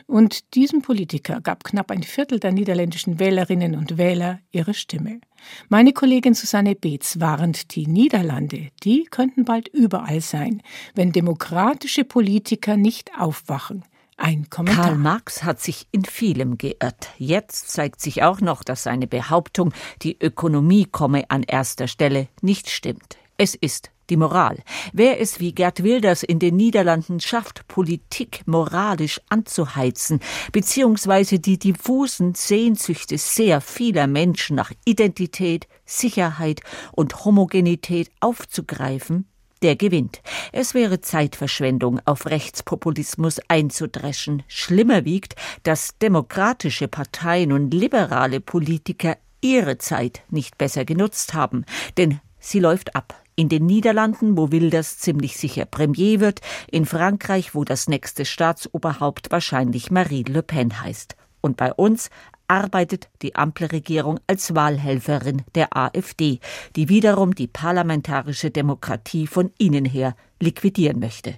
Und 0.05 0.55
diesem 0.55 0.81
Politiker 0.81 1.41
gab 1.41 1.63
knapp 1.63 1.91
ein 1.91 2.03
Viertel 2.03 2.39
der 2.39 2.51
niederländischen 2.51 3.19
Wählerinnen 3.19 3.75
und 3.75 3.97
Wähler 3.97 4.39
ihre 4.51 4.73
Stimme. 4.73 5.21
Meine 5.69 5.93
Kollegin 5.93 6.33
Susanne 6.33 6.75
Beetz 6.75 7.19
warnt, 7.19 7.75
die 7.75 7.87
Niederlande, 7.87 8.69
die 8.83 9.05
könnten 9.05 9.45
bald 9.45 9.67
überall 9.67 10.21
sein, 10.21 10.61
wenn 10.95 11.11
demokratische 11.11 12.03
Politiker 12.03 12.77
nicht 12.77 13.11
aufwachen. 13.17 13.83
Ein 14.21 14.49
Kommentar. 14.49 14.85
Karl 14.85 14.97
Marx 14.97 15.43
hat 15.43 15.61
sich 15.61 15.87
in 15.91 16.03
vielem 16.03 16.57
geirrt. 16.57 17.07
Jetzt 17.17 17.69
zeigt 17.69 18.01
sich 18.01 18.21
auch 18.21 18.41
noch, 18.41 18.65
dass 18.65 18.83
seine 18.83 19.07
Behauptung, 19.07 19.73
die 20.01 20.17
Ökonomie 20.19 20.85
komme 20.85 21.23
an 21.29 21.43
erster 21.43 21.87
Stelle, 21.87 22.27
nicht 22.41 22.69
stimmt. 22.69 23.17
Es 23.37 23.55
ist 23.55 23.91
die 24.09 24.17
Moral. 24.17 24.57
Wer 24.91 25.21
es 25.21 25.39
wie 25.39 25.53
Gerd 25.53 25.83
Wilders 25.83 26.23
in 26.23 26.39
den 26.39 26.57
Niederlanden 26.57 27.21
schafft, 27.21 27.65
Politik 27.69 28.41
moralisch 28.45 29.21
anzuheizen, 29.29 30.19
beziehungsweise 30.51 31.39
die 31.39 31.57
diffusen 31.57 32.35
Sehnsüchte 32.35 33.17
sehr 33.17 33.61
vieler 33.61 34.07
Menschen 34.07 34.57
nach 34.57 34.73
Identität, 34.83 35.67
Sicherheit 35.85 36.59
und 36.91 37.23
Homogenität 37.23 38.11
aufzugreifen, 38.19 39.29
der 39.61 39.75
gewinnt. 39.75 40.21
Es 40.51 40.73
wäre 40.73 41.01
Zeitverschwendung, 41.01 41.99
auf 42.05 42.25
Rechtspopulismus 42.25 43.39
einzudreschen. 43.47 44.43
Schlimmer 44.47 45.05
wiegt, 45.05 45.35
dass 45.63 45.97
demokratische 45.97 46.87
Parteien 46.87 47.51
und 47.51 47.73
liberale 47.73 48.39
Politiker 48.39 49.17
ihre 49.41 49.77
Zeit 49.77 50.23
nicht 50.29 50.57
besser 50.57 50.85
genutzt 50.85 51.33
haben, 51.33 51.65
denn 51.97 52.19
sie 52.39 52.59
läuft 52.59 52.95
ab. 52.95 53.21
In 53.35 53.47
den 53.47 53.65
Niederlanden, 53.65 54.37
wo 54.37 54.51
Wilders 54.51 54.97
ziemlich 54.97 55.37
sicher 55.37 55.63
Premier 55.63 56.19
wird, 56.19 56.41
in 56.69 56.85
Frankreich, 56.85 57.55
wo 57.55 57.63
das 57.63 57.87
nächste 57.87 58.25
Staatsoberhaupt 58.25 59.31
wahrscheinlich 59.31 59.91
Marine 59.91 60.29
Le 60.29 60.43
Pen 60.43 60.81
heißt. 60.81 61.15
Und 61.39 61.55
bei 61.55 61.73
uns 61.73 62.09
arbeitet 62.49 63.09
die 63.21 63.35
Ampelregierung 63.35 64.19
als 64.27 64.55
Wahlhelferin 64.55 65.43
der 65.55 65.75
AfD, 65.77 66.39
die 66.75 66.89
wiederum 66.89 67.35
die 67.35 67.47
parlamentarische 67.47 68.51
Demokratie 68.51 69.27
von 69.27 69.51
innen 69.57 69.85
her 69.85 70.15
liquidieren 70.39 70.99
möchte. 70.99 71.35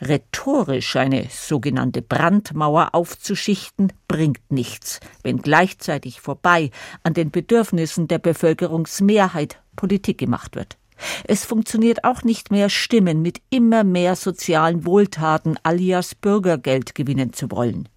Rhetorisch 0.00 0.96
eine 0.96 1.26
sogenannte 1.30 2.02
Brandmauer 2.02 2.90
aufzuschichten, 2.92 3.92
bringt 4.08 4.50
nichts, 4.50 5.00
wenn 5.22 5.38
gleichzeitig 5.38 6.20
vorbei 6.20 6.70
an 7.02 7.14
den 7.14 7.30
Bedürfnissen 7.30 8.08
der 8.08 8.18
Bevölkerungsmehrheit 8.18 9.60
Politik 9.74 10.18
gemacht 10.18 10.56
wird. 10.56 10.78
Es 11.24 11.44
funktioniert 11.44 12.04
auch 12.04 12.22
nicht 12.22 12.50
mehr, 12.50 12.70
Stimmen 12.70 13.20
mit 13.20 13.42
immer 13.50 13.84
mehr 13.84 14.16
sozialen 14.16 14.86
Wohltaten 14.86 15.58
alias 15.62 16.14
Bürgergeld 16.14 16.94
gewinnen 16.94 17.32
zu 17.32 17.50
wollen. 17.50 17.88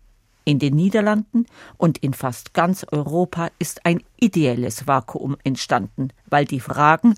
In 0.49 0.57
den 0.57 0.73
Niederlanden 0.73 1.45
und 1.77 1.99
in 1.99 2.15
fast 2.15 2.55
ganz 2.55 2.83
Europa 2.91 3.51
ist 3.59 3.85
ein 3.85 4.01
ideelles 4.19 4.87
Vakuum 4.87 5.37
entstanden, 5.43 6.07
weil 6.25 6.45
die 6.45 6.59
Fragen, 6.59 7.13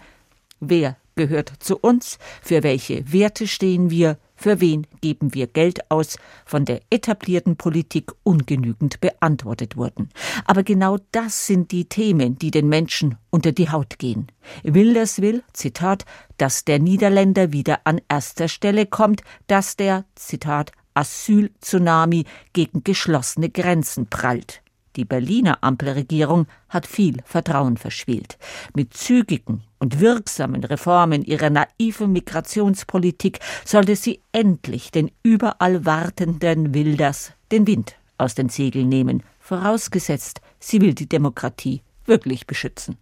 wer 0.59 0.97
gehört 1.15 1.53
zu 1.59 1.77
uns, 1.77 2.19
für 2.41 2.61
welche 2.61 3.09
Werte 3.13 3.47
stehen 3.47 3.89
wir, 3.89 4.17
für 4.35 4.59
wen 4.59 4.85
geben 4.99 5.33
wir 5.33 5.47
Geld 5.47 5.89
aus, 5.89 6.17
von 6.45 6.65
der 6.65 6.81
etablierten 6.89 7.55
Politik 7.55 8.11
ungenügend 8.23 8.99
beantwortet 8.99 9.77
wurden. 9.77 10.09
Aber 10.43 10.63
genau 10.63 10.97
das 11.13 11.47
sind 11.47 11.71
die 11.71 11.85
Themen, 11.85 12.37
die 12.37 12.51
den 12.51 12.67
Menschen 12.67 13.17
unter 13.29 13.53
die 13.53 13.69
Haut 13.69 13.97
gehen. 13.97 14.27
Wilders 14.63 15.21
will, 15.21 15.41
Zitat, 15.53 16.03
dass 16.35 16.65
der 16.65 16.79
Niederländer 16.79 17.53
wieder 17.53 17.79
an 17.85 18.01
erster 18.09 18.49
Stelle 18.49 18.87
kommt, 18.87 19.21
dass 19.47 19.77
der, 19.77 20.03
Zitat, 20.15 20.73
Asyl-Tsunami 20.93 22.25
gegen 22.53 22.83
geschlossene 22.83 23.49
Grenzen 23.49 24.07
prallt. 24.07 24.61
Die 24.97 25.05
Berliner 25.05 25.59
Ampelregierung 25.61 26.47
hat 26.67 26.85
viel 26.85 27.17
Vertrauen 27.23 27.77
verspielt. 27.77 28.37
Mit 28.75 28.93
zügigen 28.93 29.63
und 29.79 30.01
wirksamen 30.01 30.63
Reformen 30.63 31.23
ihrer 31.23 31.49
naiven 31.49 32.11
Migrationspolitik 32.11 33.39
sollte 33.63 33.95
sie 33.95 34.21
endlich 34.33 34.91
den 34.91 35.09
überall 35.23 35.85
wartenden 35.85 36.73
Wilders 36.73 37.31
den 37.51 37.67
Wind 37.67 37.95
aus 38.17 38.35
den 38.35 38.49
Segeln 38.49 38.89
nehmen, 38.89 39.23
vorausgesetzt, 39.39 40.41
sie 40.59 40.81
will 40.81 40.93
die 40.93 41.09
Demokratie 41.09 41.81
wirklich 42.05 42.45
beschützen. 42.45 42.97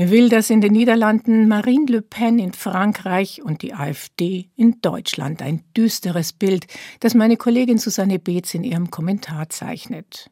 Er 0.00 0.08
will, 0.08 0.30
dass 0.30 0.48
in 0.48 0.62
den 0.62 0.72
Niederlanden 0.72 1.46
Marine 1.46 1.84
Le 1.90 2.00
Pen 2.00 2.38
in 2.38 2.54
Frankreich 2.54 3.42
und 3.42 3.60
die 3.60 3.74
AfD 3.74 4.48
in 4.56 4.80
Deutschland 4.80 5.42
ein 5.42 5.62
düsteres 5.76 6.32
Bild, 6.32 6.66
das 7.00 7.12
meine 7.12 7.36
Kollegin 7.36 7.76
Susanne 7.76 8.18
Beetz 8.18 8.54
in 8.54 8.64
ihrem 8.64 8.90
Kommentar 8.90 9.50
zeichnet. 9.50 10.30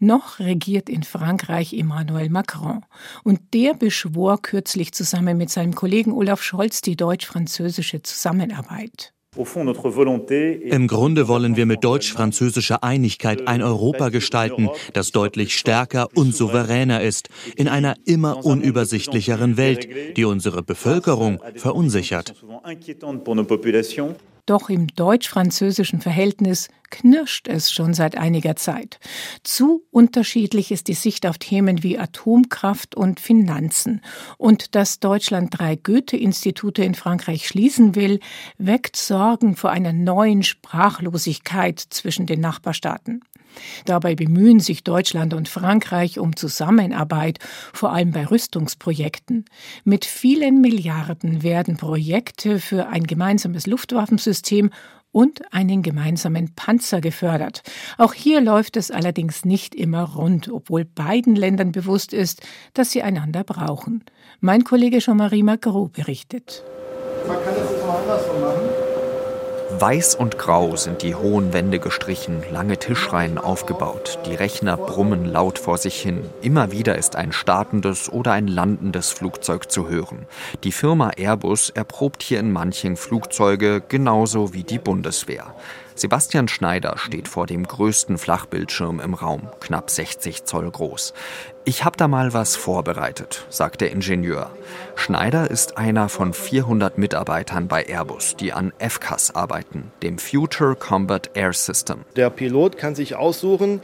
Noch 0.00 0.40
regiert 0.40 0.88
in 0.88 1.04
Frankreich 1.04 1.72
Emmanuel 1.72 2.30
Macron, 2.30 2.84
und 3.22 3.54
der 3.54 3.74
beschwor 3.74 4.42
kürzlich 4.42 4.90
zusammen 4.90 5.38
mit 5.38 5.50
seinem 5.50 5.76
Kollegen 5.76 6.10
Olaf 6.10 6.42
Scholz 6.42 6.80
die 6.80 6.96
deutsch-französische 6.96 8.02
Zusammenarbeit. 8.02 9.14
Im 9.36 10.88
Grunde 10.88 11.28
wollen 11.28 11.54
wir 11.54 11.64
mit 11.64 11.84
deutsch-französischer 11.84 12.82
Einigkeit 12.82 13.46
ein 13.46 13.62
Europa 13.62 14.08
gestalten, 14.08 14.68
das 14.92 15.12
deutlich 15.12 15.56
stärker 15.56 16.08
und 16.16 16.34
souveräner 16.34 17.00
ist, 17.00 17.28
in 17.54 17.68
einer 17.68 17.94
immer 18.06 18.44
unübersichtlicheren 18.44 19.56
Welt, 19.56 20.16
die 20.16 20.24
unsere 20.24 20.64
Bevölkerung 20.64 21.40
verunsichert. 21.54 22.34
Doch 24.46 24.68
im 24.68 24.88
deutsch-französischen 24.88 26.00
Verhältnis 26.00 26.68
knirscht 26.90 27.48
es 27.48 27.72
schon 27.72 27.94
seit 27.94 28.16
einiger 28.16 28.56
Zeit. 28.56 28.98
Zu 29.42 29.84
unterschiedlich 29.90 30.72
ist 30.72 30.88
die 30.88 30.94
Sicht 30.94 31.26
auf 31.26 31.38
Themen 31.38 31.82
wie 31.82 31.98
Atomkraft 31.98 32.94
und 32.94 33.20
Finanzen. 33.20 34.02
Und 34.38 34.74
dass 34.74 35.00
Deutschland 35.00 35.58
drei 35.58 35.76
Goethe-Institute 35.76 36.82
in 36.82 36.94
Frankreich 36.94 37.46
schließen 37.46 37.94
will, 37.94 38.20
weckt 38.58 38.96
Sorgen 38.96 39.56
vor 39.56 39.70
einer 39.70 39.92
neuen 39.92 40.42
Sprachlosigkeit 40.42 41.78
zwischen 41.78 42.26
den 42.26 42.40
Nachbarstaaten. 42.40 43.22
Dabei 43.84 44.14
bemühen 44.14 44.60
sich 44.60 44.84
Deutschland 44.84 45.34
und 45.34 45.48
Frankreich 45.48 46.18
um 46.18 46.36
Zusammenarbeit, 46.36 47.38
vor 47.72 47.92
allem 47.92 48.10
bei 48.10 48.26
Rüstungsprojekten. 48.26 49.44
Mit 49.84 50.04
vielen 50.04 50.60
Milliarden 50.60 51.42
werden 51.42 51.76
Projekte 51.76 52.58
für 52.58 52.88
ein 52.88 53.04
gemeinsames 53.04 53.66
Luftwaffensystem 53.66 54.70
und 55.12 55.52
einen 55.52 55.82
gemeinsamen 55.82 56.54
Panzer 56.54 57.00
gefördert. 57.00 57.62
Auch 57.98 58.14
hier 58.14 58.40
läuft 58.40 58.76
es 58.76 58.90
allerdings 58.90 59.44
nicht 59.44 59.74
immer 59.74 60.04
rund, 60.04 60.48
obwohl 60.50 60.84
beiden 60.84 61.34
Ländern 61.34 61.72
bewusst 61.72 62.12
ist, 62.12 62.42
dass 62.74 62.90
sie 62.90 63.02
einander 63.02 63.44
brauchen. 63.44 64.04
Mein 64.40 64.64
Kollege 64.64 64.98
Jean-Marie 64.98 65.42
Macron 65.42 65.90
berichtet. 65.90 66.62
Man 67.26 67.36
kann 67.44 67.59
Weiß 69.80 70.14
und 70.14 70.36
grau 70.36 70.76
sind 70.76 71.00
die 71.00 71.14
hohen 71.14 71.54
Wände 71.54 71.78
gestrichen, 71.78 72.42
lange 72.52 72.76
Tischreihen 72.76 73.38
aufgebaut, 73.38 74.18
die 74.26 74.34
Rechner 74.34 74.76
brummen 74.76 75.24
laut 75.24 75.58
vor 75.58 75.78
sich 75.78 75.98
hin. 76.02 76.20
Immer 76.42 76.70
wieder 76.70 76.98
ist 76.98 77.16
ein 77.16 77.32
startendes 77.32 78.12
oder 78.12 78.32
ein 78.32 78.46
landendes 78.46 79.10
Flugzeug 79.10 79.72
zu 79.72 79.88
hören. 79.88 80.26
Die 80.64 80.72
Firma 80.72 81.12
Airbus 81.16 81.70
erprobt 81.70 82.22
hier 82.22 82.40
in 82.40 82.52
manchen 82.52 82.96
Flugzeuge 82.96 83.80
genauso 83.80 84.52
wie 84.52 84.64
die 84.64 84.78
Bundeswehr. 84.78 85.54
Sebastian 85.94 86.48
Schneider 86.48 86.96
steht 86.96 87.28
vor 87.28 87.46
dem 87.46 87.66
größten 87.66 88.16
Flachbildschirm 88.16 89.00
im 89.00 89.14
Raum, 89.14 89.48
knapp 89.60 89.90
60 89.90 90.44
Zoll 90.44 90.70
groß. 90.70 91.14
Ich 91.70 91.84
habe 91.84 91.96
da 91.96 92.08
mal 92.08 92.34
was 92.34 92.56
vorbereitet, 92.56 93.46
sagt 93.48 93.80
der 93.80 93.92
Ingenieur. 93.92 94.50
Schneider 94.96 95.48
ist 95.48 95.78
einer 95.78 96.08
von 96.08 96.34
400 96.34 96.98
Mitarbeitern 96.98 97.68
bei 97.68 97.84
Airbus, 97.84 98.34
die 98.34 98.52
an 98.52 98.72
FCAS 98.80 99.36
arbeiten, 99.36 99.92
dem 100.02 100.18
Future 100.18 100.74
Combat 100.74 101.30
Air 101.34 101.52
System. 101.52 101.98
Der 102.16 102.28
Pilot 102.28 102.76
kann 102.76 102.96
sich 102.96 103.14
aussuchen, 103.14 103.82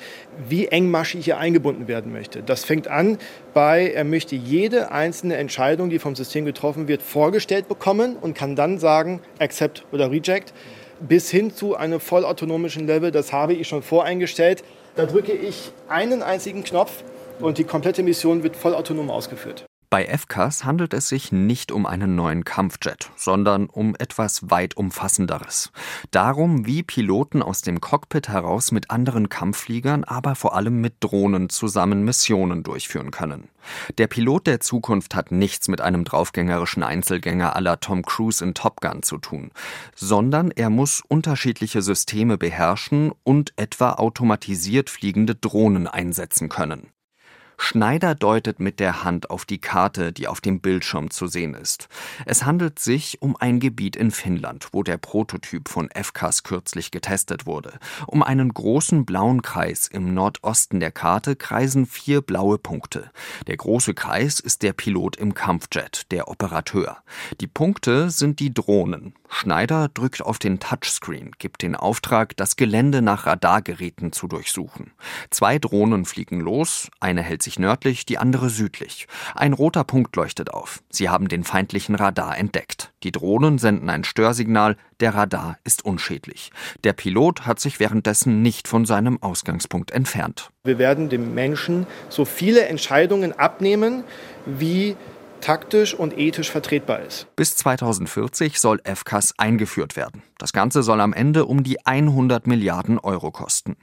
wie 0.49 0.67
engmaschig 0.67 1.29
er 1.29 1.39
eingebunden 1.39 1.87
werden 1.87 2.13
möchte. 2.13 2.43
Das 2.43 2.65
fängt 2.65 2.89
an 2.89 3.19
bei, 3.55 3.93
er 3.93 4.03
möchte 4.03 4.35
jede 4.35 4.91
einzelne 4.91 5.37
Entscheidung, 5.37 5.89
die 5.89 6.01
vom 6.01 6.17
System 6.17 6.45
getroffen 6.45 6.89
wird, 6.89 7.03
vorgestellt 7.03 7.69
bekommen 7.69 8.17
und 8.17 8.35
kann 8.35 8.57
dann 8.57 8.81
sagen, 8.81 9.21
accept 9.39 9.85
oder 9.93 10.11
reject 10.11 10.53
bis 10.99 11.31
hin 11.31 11.55
zu 11.55 11.77
einem 11.77 12.01
vollautonomischen 12.01 12.89
Level. 12.89 13.13
Das 13.13 13.33
habe 13.33 13.55
ich 13.55 13.69
schon 13.69 13.83
voreingestellt. 13.85 14.65
Da 14.97 15.07
drücke 15.07 15.31
ich 15.31 15.71
einen 15.89 16.25
einzigen 16.25 16.65
Knopf 16.65 17.05
und 17.41 17.59
die 17.59 17.65
komplette 17.65 18.03
Mission 18.03 18.43
wird 18.43 18.57
vollautonom 18.57 19.11
ausgeführt. 19.11 19.67
Bei 19.89 20.05
FCAS 20.05 20.65
handelt 20.65 20.93
es 20.95 21.09
sich 21.09 21.31
nicht 21.31 21.71
um 21.71 21.87
einen 21.87 22.17
neuen 22.17 22.45
Kampfjet, 22.45 23.11
sondern 23.15 23.67
um 23.67 23.95
etwas 23.97 24.51
weit 24.51 24.77
umfassenderes. 24.77 25.71
Darum, 26.11 26.67
wie 26.67 26.83
Piloten 26.83 27.41
aus 27.41 27.63
dem 27.63 27.81
Cockpit 27.81 28.29
heraus 28.29 28.73
mit 28.73 28.91
anderen 28.91 29.29
Kampffliegern, 29.29 30.03
aber 30.03 30.35
vor 30.35 30.57
allem 30.57 30.81
mit 30.81 30.97
Drohnen 30.99 31.51
zusammen 31.51 32.05
Missionen 32.05 32.65
durchführen 32.65 33.13
können. 33.13 33.49
Der 33.97 34.09
Pilot 34.09 34.49
der 34.49 34.59
Zukunft 34.59 35.15
hat 35.15 35.31
nichts 35.31 35.69
mit 35.69 35.81
einem 35.81 36.03
draufgängerischen 36.03 36.83
Einzelgänger 36.83 37.55
aller 37.55 37.79
Tom 37.79 38.03
Cruise 38.03 38.45
in 38.45 38.55
Top 38.55 38.81
Gun 38.81 39.05
zu 39.05 39.19
tun, 39.19 39.53
sondern 39.95 40.51
er 40.51 40.69
muss 40.69 41.01
unterschiedliche 41.07 41.81
Systeme 41.81 42.39
beherrschen 42.39 43.13
und 43.23 43.53
etwa 43.57 43.93
automatisiert 43.93 44.91
fliegende 44.91 45.37
Drohnen 45.37 45.87
einsetzen 45.87 46.49
können. 46.49 46.91
Schneider 47.59 48.15
deutet 48.15 48.61
mit 48.61 48.81
der 48.81 49.03
Hand 49.03 49.31
auf 49.31 49.45
die 49.45 49.59
Karte, 49.59 50.13
die 50.13 50.29
auf 50.29 50.41
dem 50.41 50.61
Bildschirm 50.61 51.11
zu 51.11 51.27
sehen 51.27 51.55
ist. 51.55 51.89
Es 52.27 52.45
handelt 52.45 52.79
sich 52.79 53.23
um 53.23 53.35
ein 53.37 53.61
Gebiet 53.61 53.97
in 53.97 54.11
Finnland, 54.11 54.69
wo 54.73 54.83
der 54.83 54.99
Prototyp 54.99 55.69
von 55.69 55.89
FCAS 55.91 56.43
kürzlich 56.43 56.91
getestet 56.91 57.47
wurde. 57.47 57.79
Um 58.07 58.23
einen 58.23 58.53
großen 58.53 59.07
blauen 59.07 59.43
Kreis 59.43 59.89
im 59.89 60.13
Nordosten 60.13 60.81
der 60.81 60.93
Karte 60.93 61.35
kreisen 61.35 61.87
vier 61.87 62.21
blaue 62.21 62.59
Punkte. 62.59 63.11
Der 63.47 63.57
große 63.57 63.95
Kreis 63.95 64.39
ist 64.39 64.63
der 64.63 64.75
Pilot 64.75 65.17
im 65.17 65.33
Kampfjet, 65.33 66.11
der 66.13 66.29
Operateur. 66.29 66.99
Die 67.41 67.47
Punkte 67.47 68.11
sind 68.11 68.39
die 68.39 68.53
Drohnen. 68.53 69.15
Schneider 69.29 69.89
drückt 69.89 70.23
auf 70.23 70.39
den 70.39 70.61
Touchscreen, 70.61 71.33
gibt 71.39 71.63
den 71.63 71.75
Auftrag, 71.75 72.37
das 72.37 72.57
Gelände 72.57 73.03
nach 73.03 73.27
Radargeräten 73.27 74.13
zu 74.13 74.29
durchsuchen. 74.29 74.93
Zwei 75.31 75.59
Drohnen 75.59 76.05
fliegen 76.05 76.41
los, 76.41 76.89
eine 77.01 77.23
hält 77.23 77.43
sich 77.47 77.59
nördlich, 77.59 78.05
die 78.05 78.19
andere 78.19 78.51
südlich. 78.51 79.07
Ein 79.35 79.55
roter 79.55 79.85
Punkt 79.85 80.15
leuchtet 80.17 80.53
auf. 80.53 80.83
Sie 80.91 81.09
haben 81.09 81.29
den 81.29 81.45
feindlichen 81.45 81.95
Radar 81.95 82.37
entdeckt. 82.37 82.93
Die 83.03 83.13
Drohnen 83.13 83.59
senden 83.59 83.89
ein 83.89 84.05
Störsignal, 84.05 84.77
der 85.01 85.15
Radar 85.15 85.57
ist 85.65 85.85
unschädlich. 85.85 86.51
Der 86.85 86.93
Pilot 86.93 87.47
hat 87.47 87.61
sich 87.61 87.81
währenddessen 87.81 88.43
nicht 88.43 88.69
von 88.69 88.85
seinem 88.85 89.23
Ausgangspunkt 89.23 89.93
entfernt. 89.93 90.51
Wir 90.65 90.79
werden 90.79 91.09
dem 91.09 91.35
Menschen 91.35 91.87
so 92.09 92.25
viele 92.25 92.67
Entscheidungen 92.67 93.33
abnehmen, 93.33 94.05
wie 94.45 94.97
taktisch 95.41 95.95
und 95.95 96.19
ethisch 96.19 96.51
vertretbar 96.51 97.01
ist. 97.01 97.29
Bis 97.37 97.57
2040 97.57 98.59
soll 98.59 98.81
FCAS 98.85 99.35
eingeführt 99.39 99.95
werden. 99.95 100.23
Das 100.39 100.53
Ganze 100.53 100.83
soll 100.83 101.01
am 101.01 101.13
Ende 101.13 101.45
um 101.45 101.63
die 101.63 101.87
100 101.87 102.47
Milliarden 102.47 102.99
Euro 102.99 103.31
kosten. 103.31 103.77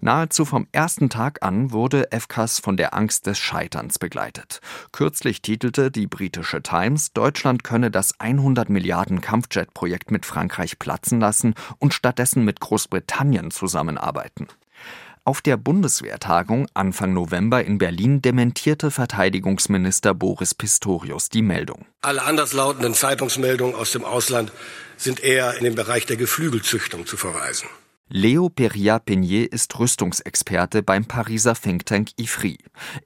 Nahezu 0.00 0.44
vom 0.44 0.66
ersten 0.72 1.10
Tag 1.10 1.42
an 1.42 1.72
wurde 1.72 2.08
FCAS 2.12 2.58
von 2.58 2.76
der 2.76 2.94
Angst 2.94 3.26
des 3.26 3.38
Scheiterns 3.38 3.98
begleitet. 3.98 4.60
Kürzlich 4.92 5.42
titelte 5.42 5.90
die 5.90 6.06
britische 6.06 6.62
Times, 6.62 7.12
Deutschland 7.12 7.64
könne 7.64 7.90
das 7.90 8.18
100 8.20 8.68
Milliarden 8.70 9.20
Kampfjet-Projekt 9.20 10.10
mit 10.10 10.26
Frankreich 10.26 10.78
platzen 10.78 11.20
lassen 11.20 11.54
und 11.78 11.94
stattdessen 11.94 12.44
mit 12.44 12.60
Großbritannien 12.60 13.50
zusammenarbeiten. 13.50 14.48
Auf 15.24 15.40
der 15.40 15.56
Bundeswehrtagung 15.56 16.66
Anfang 16.74 17.12
November 17.12 17.64
in 17.64 17.78
Berlin 17.78 18.22
dementierte 18.22 18.90
Verteidigungsminister 18.90 20.14
Boris 20.14 20.52
Pistorius 20.52 21.28
die 21.28 21.42
Meldung. 21.42 21.86
Alle 22.00 22.24
anderslautenden 22.24 22.92
Zeitungsmeldungen 22.92 23.76
aus 23.76 23.92
dem 23.92 24.04
Ausland 24.04 24.50
sind 24.96 25.20
eher 25.20 25.56
in 25.56 25.62
den 25.62 25.76
Bereich 25.76 26.06
der 26.06 26.16
Geflügelzüchtung 26.16 27.06
zu 27.06 27.16
verweisen. 27.16 27.68
Leo 28.14 28.50
Peria-Penier 28.50 29.50
ist 29.50 29.78
Rüstungsexperte 29.78 30.82
beim 30.82 31.06
Pariser 31.06 31.54
Think 31.54 31.86
Tank 31.86 32.10
IFRI. 32.18 32.58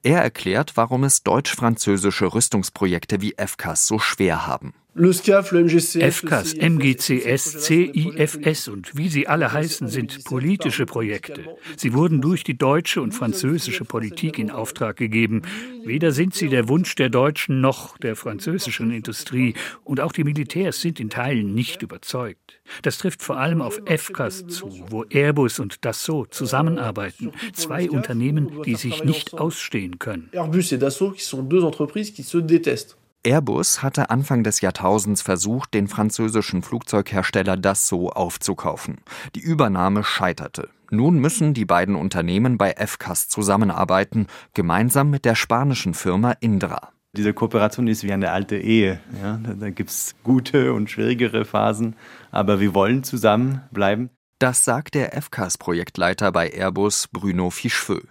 Er 0.03 0.21
erklärt, 0.21 0.75
warum 0.75 1.05
es 1.05 1.23
deutsch-französische 1.23 2.33
Rüstungsprojekte 2.33 3.21
wie 3.21 3.33
FCAS 3.37 3.87
so 3.87 3.99
schwer 3.99 4.45
haben. 4.45 4.73
FCAS, 4.97 6.55
MGCS, 6.55 7.65
CIFS 7.65 8.67
und 8.67 8.97
wie 8.97 9.09
sie 9.09 9.27
alle 9.27 9.53
heißen, 9.53 9.87
sind 9.87 10.23
politische 10.23 10.87
Projekte. 10.87 11.57
Sie 11.75 11.93
wurden 11.93 12.19
durch 12.19 12.43
die 12.43 12.57
deutsche 12.57 13.01
und 13.01 13.13
französische 13.13 13.85
Politik 13.85 14.39
in 14.39 14.49
Auftrag 14.49 14.97
gegeben. 14.97 15.43
Weder 15.85 16.11
sind 16.11 16.33
sie 16.33 16.49
der 16.49 16.67
Wunsch 16.67 16.95
der 16.95 17.09
deutschen 17.09 17.61
noch 17.61 17.97
der 17.99 18.15
französischen 18.15 18.89
Industrie 18.89 19.53
und 19.83 19.99
auch 19.99 20.11
die 20.11 20.23
Militärs 20.23 20.81
sind 20.81 20.99
in 20.99 21.11
Teilen 21.11 21.53
nicht 21.53 21.83
überzeugt. 21.83 22.59
Das 22.81 22.97
trifft 22.97 23.21
vor 23.21 23.37
allem 23.37 23.61
auf 23.61 23.79
FCAS 23.85 24.47
zu, 24.47 24.85
wo 24.89 25.03
Airbus 25.03 25.59
und 25.59 25.85
Dassault 25.85 26.33
zusammenarbeiten. 26.33 27.31
Zwei 27.53 27.89
Unternehmen, 27.89 28.63
die 28.65 28.75
sich 28.75 29.03
nicht 29.03 29.35
ausstehen 29.35 29.99
können. 29.99 30.29
Airbus 30.33 30.71
et 30.71 30.81
Dassault, 30.81 31.15
qui 31.15 31.23
sont 31.23 31.47
deux 31.47 31.63
entreprises 31.63 32.11
qui 32.11 32.23
se 32.23 32.39
détestent. 32.39 32.97
Airbus 33.27 33.83
hatte 33.83 34.09
Anfang 34.09 34.45
des 34.45 34.61
Jahrtausends 34.61 35.21
versucht, 35.21 35.73
den 35.73 35.89
französischen 35.89 36.61
Flugzeughersteller 36.61 37.57
Dassault 37.57 38.15
aufzukaufen. 38.15 38.99
Die 39.35 39.41
Übernahme 39.41 40.05
scheiterte. 40.05 40.69
Nun 40.91 41.19
müssen 41.19 41.53
die 41.53 41.65
beiden 41.65 41.95
Unternehmen 41.95 42.57
bei 42.57 42.73
FCAS 42.73 43.27
zusammenarbeiten, 43.27 44.27
gemeinsam 44.53 45.09
mit 45.09 45.25
der 45.25 45.35
spanischen 45.35 45.93
Firma 45.93 46.35
Indra. 46.39 46.93
Diese 47.17 47.33
Kooperation 47.33 47.89
ist 47.89 48.05
wie 48.05 48.13
eine 48.13 48.31
alte 48.31 48.57
Ehe. 48.57 49.01
Ja? 49.21 49.37
Da, 49.43 49.55
da 49.55 49.69
gibt 49.71 49.89
es 49.89 50.15
gute 50.23 50.71
und 50.71 50.89
schwierigere 50.89 51.43
Phasen, 51.43 51.97
aber 52.31 52.61
wir 52.61 52.73
wollen 52.73 53.03
zusammenbleiben. 53.03 54.09
Das 54.39 54.63
sagt 54.63 54.93
der 54.93 55.19
FCAS-Projektleiter 55.19 56.31
bei 56.31 56.51
Airbus 56.51 57.07
Bruno 57.07 57.49
Fichefeu. 57.49 58.01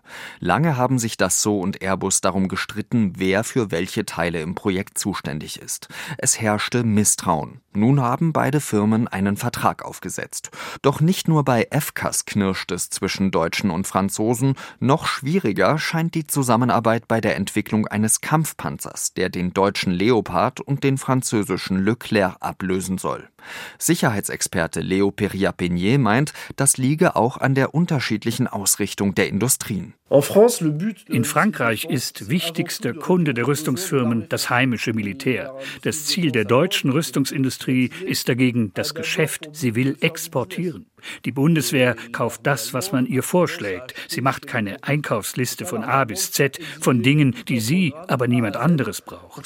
Lange 0.40 0.76
haben 0.76 0.98
sich 0.98 1.16
Dassault 1.16 1.62
und 1.62 1.82
Airbus 1.82 2.20
darum 2.20 2.48
gestritten, 2.48 3.12
wer 3.16 3.44
für 3.44 3.70
welche 3.70 4.04
Teile 4.04 4.40
im 4.40 4.56
Projekt 4.56 4.98
zuständig 4.98 5.62
ist. 5.62 5.86
Es 6.18 6.40
herrschte 6.40 6.82
Misstrauen. 6.82 7.60
Nun 7.72 8.00
haben 8.00 8.32
beide 8.32 8.60
Firmen 8.60 9.06
einen 9.06 9.36
Vertrag 9.36 9.84
aufgesetzt. 9.84 10.50
Doch 10.82 11.00
nicht 11.00 11.28
nur 11.28 11.44
bei 11.44 11.68
FCAS 11.70 12.24
knirscht 12.24 12.72
es 12.72 12.90
zwischen 12.90 13.30
Deutschen 13.30 13.70
und 13.70 13.86
Franzosen, 13.86 14.54
noch 14.80 15.06
schwieriger 15.06 15.78
scheint 15.78 16.16
die 16.16 16.26
Zusammenarbeit 16.26 17.06
bei 17.06 17.20
der 17.20 17.36
Entwicklung 17.36 17.86
eines 17.86 18.20
Kampfpanzers, 18.20 19.14
der 19.14 19.28
den 19.28 19.54
deutschen 19.54 19.92
Leopard 19.92 20.60
und 20.60 20.82
den 20.82 20.98
französischen 20.98 21.84
Leclerc 21.84 22.36
ablösen 22.40 22.98
soll. 22.98 23.28
Sicherheitsexperte 23.78 24.80
Leo 24.80 25.10
Peria-Penier 25.10 25.98
meint, 25.98 26.15
das 26.56 26.76
liege 26.76 27.16
auch 27.16 27.36
an 27.36 27.54
der 27.54 27.74
unterschiedlichen 27.74 28.46
Ausrichtung 28.46 29.14
der 29.14 29.28
Industrien. 29.28 29.94
In 31.08 31.24
Frankreich 31.24 31.84
ist 31.84 32.30
wichtigster 32.30 32.94
Kunde 32.94 33.34
der 33.34 33.48
Rüstungsfirmen 33.48 34.28
das 34.28 34.50
heimische 34.50 34.92
Militär. 34.92 35.54
Das 35.82 36.06
Ziel 36.06 36.30
der 36.30 36.44
deutschen 36.44 36.90
Rüstungsindustrie 36.90 37.90
ist 38.04 38.28
dagegen 38.28 38.70
das 38.74 38.94
Geschäft. 38.94 39.48
Sie 39.52 39.74
will 39.74 39.96
exportieren. 40.00 40.86
Die 41.24 41.32
Bundeswehr 41.32 41.96
kauft 42.12 42.46
das, 42.46 42.72
was 42.72 42.92
man 42.92 43.06
ihr 43.06 43.24
vorschlägt. 43.24 43.94
Sie 44.08 44.20
macht 44.20 44.46
keine 44.46 44.82
Einkaufsliste 44.84 45.66
von 45.66 45.82
A 45.82 46.04
bis 46.04 46.30
Z 46.30 46.60
von 46.80 47.02
Dingen, 47.02 47.34
die 47.48 47.60
sie, 47.60 47.92
aber 48.06 48.28
niemand 48.28 48.56
anderes 48.56 49.00
braucht. 49.00 49.44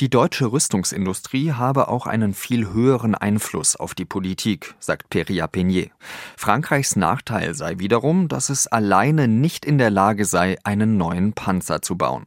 Die 0.00 0.10
deutsche 0.10 0.52
Rüstungsindustrie 0.52 1.52
habe 1.52 1.88
auch 1.88 2.06
einen 2.06 2.34
viel 2.34 2.70
höheren 2.70 3.14
Einfluss 3.14 3.76
auf 3.76 3.94
die 3.94 4.04
Politik, 4.04 4.74
sagt 4.78 5.08
Peria 5.08 5.46
Penier. 5.46 5.88
Frankreichs 6.36 6.96
Nachteil 6.96 7.54
sei 7.54 7.78
wiederum, 7.78 8.28
dass 8.28 8.50
es 8.50 8.66
alleine 8.66 9.26
nicht 9.26 9.64
in 9.64 9.78
der 9.78 9.88
Lage 9.88 10.26
sei, 10.26 10.58
einen 10.64 10.98
neuen 10.98 11.32
Panzer 11.32 11.80
zu 11.80 11.96
bauen. 11.96 12.26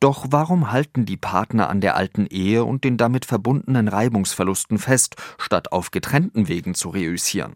Doch 0.00 0.26
warum 0.30 0.72
halten 0.72 1.06
die 1.06 1.16
Partner 1.16 1.70
an 1.70 1.80
der 1.80 1.96
alten 1.96 2.26
Ehe 2.26 2.64
und 2.64 2.84
den 2.84 2.96
damit 2.96 3.24
verbundenen 3.24 3.88
Reibungsverlusten 3.88 4.78
fest, 4.78 5.16
statt 5.38 5.72
auf 5.72 5.90
getrennten 5.90 6.48
Wegen 6.48 6.74
zu 6.74 6.90
reüssieren? 6.90 7.54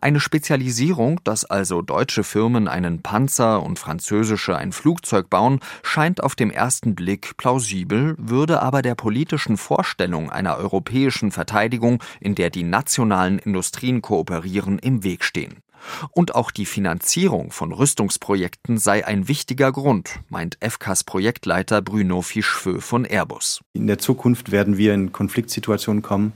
Eine 0.00 0.20
Spezialisierung, 0.20 1.20
dass 1.24 1.44
also 1.44 1.82
deutsche 1.82 2.24
Firmen 2.24 2.68
einen 2.68 3.02
Panzer 3.02 3.62
und 3.62 3.78
französische 3.78 4.56
ein 4.56 4.72
Flugzeug 4.72 5.30
bauen, 5.30 5.60
scheint 5.82 6.22
auf 6.22 6.34
dem 6.34 6.50
ersten 6.50 6.94
Blick 6.94 7.36
plausibel, 7.36 8.14
würde 8.18 8.62
aber 8.62 8.82
der 8.82 8.94
politischen 8.94 9.56
Vorstellung 9.56 10.30
einer 10.30 10.56
europäischen 10.56 11.32
Verteidigung, 11.32 12.02
in 12.20 12.34
der 12.34 12.50
die 12.50 12.64
nationalen 12.64 13.38
Industrien 13.38 14.02
kooperieren, 14.02 14.78
im 14.78 15.02
Weg 15.02 15.24
stehen. 15.24 15.62
Und 16.12 16.34
auch 16.34 16.50
die 16.50 16.66
Finanzierung 16.66 17.50
von 17.52 17.72
Rüstungsprojekten 17.72 18.78
sei 18.78 19.06
ein 19.06 19.28
wichtiger 19.28 19.72
Grund, 19.72 20.20
meint 20.28 20.58
FKs 20.60 21.04
Projektleiter 21.04 21.82
Bruno 21.82 22.22
Fischfö 22.22 22.80
von 22.80 23.04
Airbus. 23.04 23.60
In 23.72 23.86
der 23.86 23.98
Zukunft 23.98 24.50
werden 24.50 24.76
wir 24.76 24.94
in 24.94 25.12
Konfliktsituationen 25.12 26.02
kommen 26.02 26.32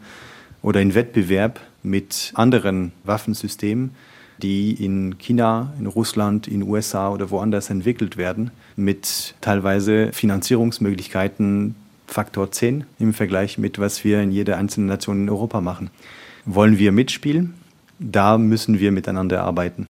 oder 0.62 0.80
in 0.80 0.94
Wettbewerb 0.94 1.60
mit 1.82 2.32
anderen 2.34 2.92
Waffensystemen, 3.04 3.94
die 4.42 4.72
in 4.72 5.18
China, 5.18 5.72
in 5.78 5.86
Russland, 5.86 6.48
in 6.48 6.62
USA 6.62 7.10
oder 7.10 7.30
woanders 7.30 7.70
entwickelt 7.70 8.16
werden, 8.16 8.50
mit 8.76 9.34
teilweise 9.40 10.12
Finanzierungsmöglichkeiten 10.12 11.76
Faktor 12.06 12.50
10 12.50 12.84
im 12.98 13.14
Vergleich 13.14 13.58
mit 13.58 13.78
was 13.78 14.04
wir 14.04 14.20
in 14.20 14.30
jeder 14.30 14.56
einzelnen 14.56 14.86
Nation 14.86 15.22
in 15.22 15.30
Europa 15.30 15.60
machen. 15.60 15.90
Wollen 16.44 16.78
wir 16.78 16.92
mitspielen? 16.92 17.54
Da 17.98 18.38
müssen 18.38 18.78
wir 18.78 18.92
miteinander 18.92 19.42
arbeiten. 19.42 19.86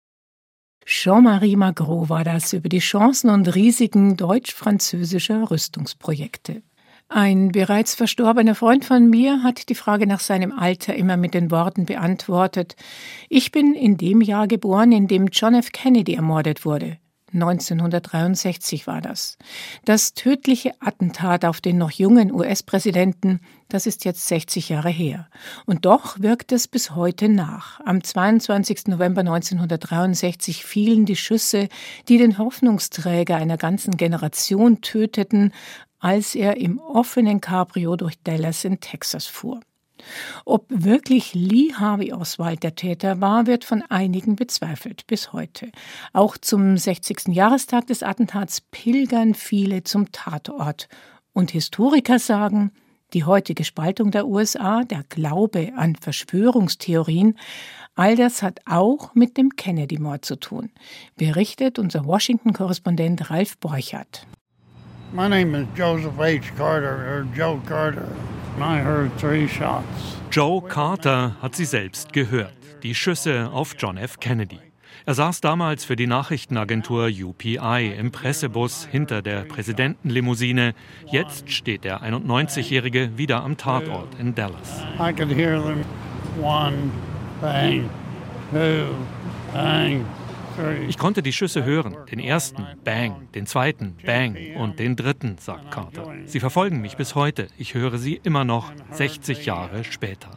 Jean-Marie 0.85 1.55
Magro 1.55 2.09
war 2.09 2.23
das 2.23 2.53
über 2.53 2.67
die 2.67 2.79
Chancen 2.79 3.29
und 3.29 3.53
Risiken 3.53 4.17
deutsch-französischer 4.17 5.51
Rüstungsprojekte. 5.51 6.63
Ein 7.09 7.51
bereits 7.51 7.95
verstorbener 7.95 8.53
Freund 8.53 8.85
von 8.85 9.09
mir 9.09 9.41
hat 9.41 9.69
die 9.69 9.75
Frage 9.75 10.05
nach 10.05 10.19
seinem 10.19 10.51
Alter 10.51 10.95
immer 10.95 11.17
mit 11.17 11.33
den 11.33 11.49
Worten 11.49 11.85
beantwortet 11.85 12.75
Ich 13.29 13.51
bin 13.51 13.73
in 13.73 13.97
dem 13.97 14.21
Jahr 14.21 14.47
geboren, 14.47 14.91
in 14.91 15.07
dem 15.07 15.27
John 15.27 15.55
F. 15.55 15.71
Kennedy 15.71 16.13
ermordet 16.13 16.65
wurde. 16.65 16.97
1963 17.34 18.88
war 18.88 19.02
das. 19.02 19.38
Das 19.86 20.13
tödliche 20.13 20.72
Attentat 20.80 21.46
auf 21.46 21.62
den 21.62 21.78
noch 21.78 21.92
jungen 21.92 22.32
US-Präsidenten, 22.32 23.39
das 23.68 23.86
ist 23.86 24.06
jetzt 24.06 24.28
60 24.28 24.70
Jahre 24.70 24.89
her. 24.89 25.28
Und 25.65 25.86
doch 25.86 26.20
wirkt 26.20 26.52
es 26.52 26.68
bis 26.68 26.96
heute 26.96 27.30
nach. 27.30 27.80
Am 27.86 28.04
22. 28.04 28.88
November 28.88 29.22
1963 29.22 30.65
fielen 30.65 31.06
die 31.06 31.15
Schüsse, 31.15 31.70
die 32.08 32.18
den 32.18 32.38
Hoffnungsträger 32.38 33.36
einer 33.36 33.58
ganzen 33.58 33.98
Generation 33.98 34.82
töteten, 34.82 35.54
als 36.00 36.34
er 36.34 36.58
im 36.58 36.80
offenen 36.80 37.42
Cabrio 37.42 37.96
durch 37.96 38.15
Dallas 38.24 38.63
in 38.63 38.80
Texas 38.80 39.28
fuhr. 39.28 39.60
Ob 40.45 40.65
wirklich 40.69 41.33
Lee 41.33 41.73
Harvey 41.73 42.13
Oswald 42.13 42.63
der 42.63 42.75
Täter 42.75 43.21
war, 43.21 43.47
wird 43.47 43.63
von 43.63 43.83
einigen 43.89 44.35
bezweifelt 44.35 45.07
bis 45.07 45.33
heute. 45.33 45.71
Auch 46.13 46.38
zum 46.38 46.77
60. 46.77 47.27
Jahrestag 47.29 47.88
des 47.88 48.03
Attentats 48.03 48.62
pilgern 48.62 49.33
viele 49.33 49.83
zum 49.83 50.12
Tatort. 50.12 50.88
Und 51.33 51.51
Historiker 51.51 52.19
sagen, 52.19 52.71
die 53.13 53.23
heutige 53.23 53.63
Spaltung 53.63 54.12
der 54.12 54.27
USA, 54.27 54.83
der 54.83 55.03
Glaube 55.09 55.73
an 55.75 55.95
Verschwörungstheorien, 55.95 57.38
all 57.95 58.15
das 58.15 58.43
hat 58.43 58.59
auch 58.65 59.15
mit 59.15 59.38
dem 59.38 59.55
Kennedy-Mord 59.55 60.23
zu 60.23 60.35
tun, 60.35 60.71
berichtet 61.15 61.79
unser 61.79 62.05
Washington-Korrespondent 62.05 63.29
Ralf 63.29 63.57
Borchert. 63.57 64.27
My 65.12 65.27
name 65.27 65.55
is 65.55 65.67
Joseph 65.75 66.17
H. 66.19 66.51
Carter, 66.55 66.97
or 66.97 67.27
Joe 67.35 67.59
Carter. 67.65 68.07
Joe 70.32 70.62
Carter 70.62 71.36
hat 71.41 71.56
sie 71.56 71.65
selbst 71.65 72.12
gehört, 72.12 72.54
die 72.84 72.93
Schüsse 72.93 73.50
auf 73.52 73.76
John 73.78 73.98
F. 73.98 74.19
Kennedy. 74.19 74.60
Er 75.06 75.13
saß 75.13 75.41
damals 75.41 75.86
für 75.86 75.95
die 75.95 76.08
Nachrichtenagentur 76.08 77.08
UPI 77.08 77.95
im 77.98 78.12
Pressebus 78.12 78.86
hinter 78.86 79.22
der 79.22 79.45
Präsidentenlimousine. 79.45 80.74
Jetzt 81.10 81.50
steht 81.52 81.84
der 81.84 82.04
91-Jährige 82.04 83.17
wieder 83.17 83.43
am 83.43 83.58
Tatort 83.58 84.19
in 84.19 84.36
Dallas. 84.36 84.84
I 85.00 85.13
could 85.13 85.32
hear 85.32 85.62
them. 85.62 85.86
One, 86.41 86.91
bang, 87.41 87.89
two, 88.52 88.93
bang, 89.54 90.06
ich 90.88 90.98
konnte 90.98 91.22
die 91.22 91.34
Schüsse 91.34 91.63
hören. 91.63 91.95
Den 92.12 92.19
ersten, 92.19 92.65
Bang, 92.84 93.28
den 93.36 93.45
zweiten, 93.45 93.95
Bang 94.06 94.36
und 94.58 94.80
den 94.80 94.95
dritten, 94.95 95.38
sagt 95.39 95.72
Carter. 95.72 96.13
Sie 96.26 96.39
verfolgen 96.39 96.82
mich 96.82 96.98
bis 96.98 97.15
heute. 97.15 97.48
Ich 97.58 97.74
höre 97.74 97.98
sie 97.98 98.19
immer 98.24 98.43
noch 98.43 98.72
60 98.91 99.45
Jahre 99.45 99.84
später. 99.84 100.32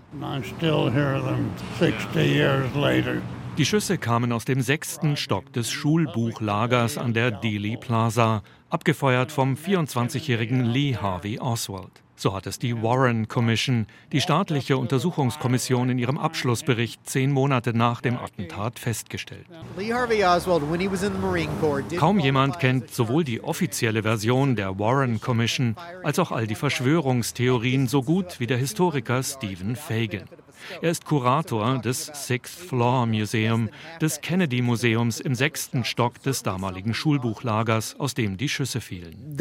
Die 3.58 3.66
Schüsse 3.66 3.98
kamen 3.98 4.32
aus 4.32 4.44
dem 4.46 4.62
sechsten 4.62 5.16
Stock 5.16 5.52
des 5.52 5.70
Schulbuchlagers 5.70 6.96
an 6.96 7.12
der 7.12 7.30
Dealey 7.30 7.76
Plaza, 7.76 8.42
abgefeuert 8.70 9.30
vom 9.30 9.54
24-jährigen 9.54 10.64
Lee 10.64 10.96
Harvey 10.96 11.38
Oswald. 11.38 12.01
So 12.22 12.32
hat 12.32 12.46
es 12.46 12.60
die 12.60 12.80
Warren 12.80 13.26
Commission, 13.26 13.88
die 14.12 14.20
staatliche 14.20 14.76
Untersuchungskommission, 14.76 15.90
in 15.90 15.98
ihrem 15.98 16.18
Abschlussbericht 16.18 17.00
zehn 17.04 17.32
Monate 17.32 17.76
nach 17.76 18.00
dem 18.00 18.16
Attentat 18.16 18.78
festgestellt. 18.78 19.44
Kaum 21.98 22.18
jemand 22.20 22.60
kennt 22.60 22.94
sowohl 22.94 23.24
die 23.24 23.42
offizielle 23.42 24.04
Version 24.04 24.54
der 24.54 24.78
Warren 24.78 25.20
Commission 25.20 25.74
als 26.04 26.20
auch 26.20 26.30
all 26.30 26.46
die 26.46 26.54
Verschwörungstheorien 26.54 27.88
so 27.88 28.04
gut 28.04 28.38
wie 28.38 28.46
der 28.46 28.58
Historiker 28.58 29.20
Stephen 29.24 29.74
Fagan. 29.74 30.28
Er 30.80 30.90
ist 30.90 31.04
Kurator 31.04 31.78
des 31.78 32.06
Sixth 32.06 32.58
Floor 32.58 33.06
Museum, 33.06 33.68
des 34.00 34.20
Kennedy 34.20 34.62
Museums 34.62 35.20
im 35.20 35.34
sechsten 35.34 35.84
Stock 35.84 36.22
des 36.22 36.42
damaligen 36.42 36.94
Schulbuchlagers, 36.94 37.98
aus 37.98 38.14
dem 38.14 38.36
die 38.36 38.48
Schüsse 38.48 38.80
fielen. 38.80 39.36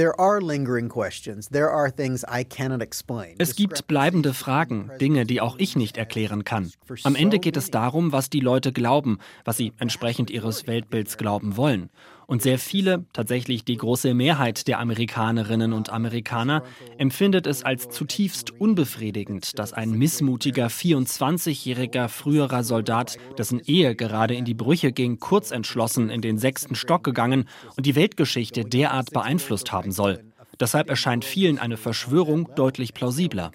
Es 3.37 3.55
gibt 3.55 3.87
bleibende 3.87 4.33
Fragen, 4.33 4.91
Dinge, 4.99 5.25
die 5.25 5.41
auch 5.41 5.55
ich 5.57 5.75
nicht 5.75 5.97
erklären 5.97 6.43
kann. 6.43 6.71
Am 7.03 7.15
Ende 7.15 7.39
geht 7.39 7.57
es 7.57 7.71
darum, 7.71 8.11
was 8.11 8.29
die 8.29 8.39
Leute 8.39 8.71
glauben, 8.71 9.19
was 9.45 9.57
sie 9.57 9.73
entsprechend 9.79 10.29
ihres 10.29 10.67
Weltbilds 10.67 11.17
glauben 11.17 11.57
wollen. 11.57 11.89
Und 12.31 12.41
sehr 12.41 12.59
viele, 12.59 13.03
tatsächlich 13.11 13.65
die 13.65 13.75
große 13.75 14.13
Mehrheit 14.13 14.69
der 14.69 14.79
Amerikanerinnen 14.79 15.73
und 15.73 15.89
Amerikaner, 15.89 16.63
empfindet 16.97 17.45
es 17.45 17.61
als 17.61 17.89
zutiefst 17.89 18.51
unbefriedigend, 18.51 19.59
dass 19.59 19.73
ein 19.73 19.91
missmutiger 19.91 20.67
24-jähriger 20.67 22.07
früherer 22.07 22.63
Soldat, 22.63 23.17
dessen 23.37 23.59
Ehe 23.59 23.97
gerade 23.97 24.33
in 24.33 24.45
die 24.45 24.53
Brüche 24.53 24.93
ging, 24.93 25.19
kurzentschlossen 25.19 26.09
in 26.09 26.21
den 26.21 26.37
sechsten 26.37 26.75
Stock 26.75 27.03
gegangen 27.03 27.49
und 27.75 27.85
die 27.85 27.95
Weltgeschichte 27.95 28.63
derart 28.63 29.11
beeinflusst 29.11 29.73
haben 29.73 29.91
soll. 29.91 30.23
Deshalb 30.57 30.89
erscheint 30.89 31.25
vielen 31.25 31.59
eine 31.59 31.75
Verschwörung 31.75 32.47
deutlich 32.55 32.93
plausibler. 32.93 33.51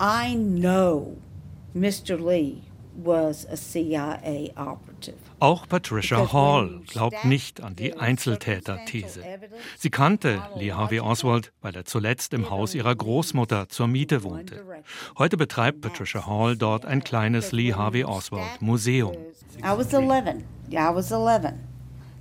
I 0.00 0.34
know 0.34 1.18
Mr. 1.74 2.16
Lee 2.16 2.71
was 2.94 3.46
a 3.50 3.56
CIA 3.56 4.50
operative. 4.56 5.16
Auch 5.40 5.68
Patricia 5.68 6.32
Hall 6.32 6.80
glaubt 6.86 7.24
nicht 7.24 7.62
an 7.62 7.74
die 7.74 7.94
Einzeltäter-These. 7.94 9.22
Sie 9.76 9.90
kannte 9.90 10.42
Lee 10.56 10.72
Harvey 10.72 11.00
Oswald, 11.00 11.52
weil 11.62 11.74
er 11.74 11.84
zuletzt 11.84 12.32
im 12.32 12.50
Haus 12.50 12.74
ihrer 12.74 12.94
Großmutter 12.94 13.68
zur 13.68 13.88
Miete 13.88 14.22
wohnte. 14.22 14.64
Heute 15.18 15.36
betreibt 15.36 15.80
Patricia 15.80 16.26
Hall 16.26 16.56
dort 16.56 16.84
ein 16.84 17.02
kleines 17.02 17.52
Lee 17.52 17.74
Harvey 17.74 18.04
Oswald 18.04 18.60
Museum. 18.60 19.16
I 19.58 19.76
was 19.76 19.92
11. 19.92 20.44
Yeah, 20.70 20.90
I 20.90 20.94
was 20.94 21.10
11. 21.10 21.54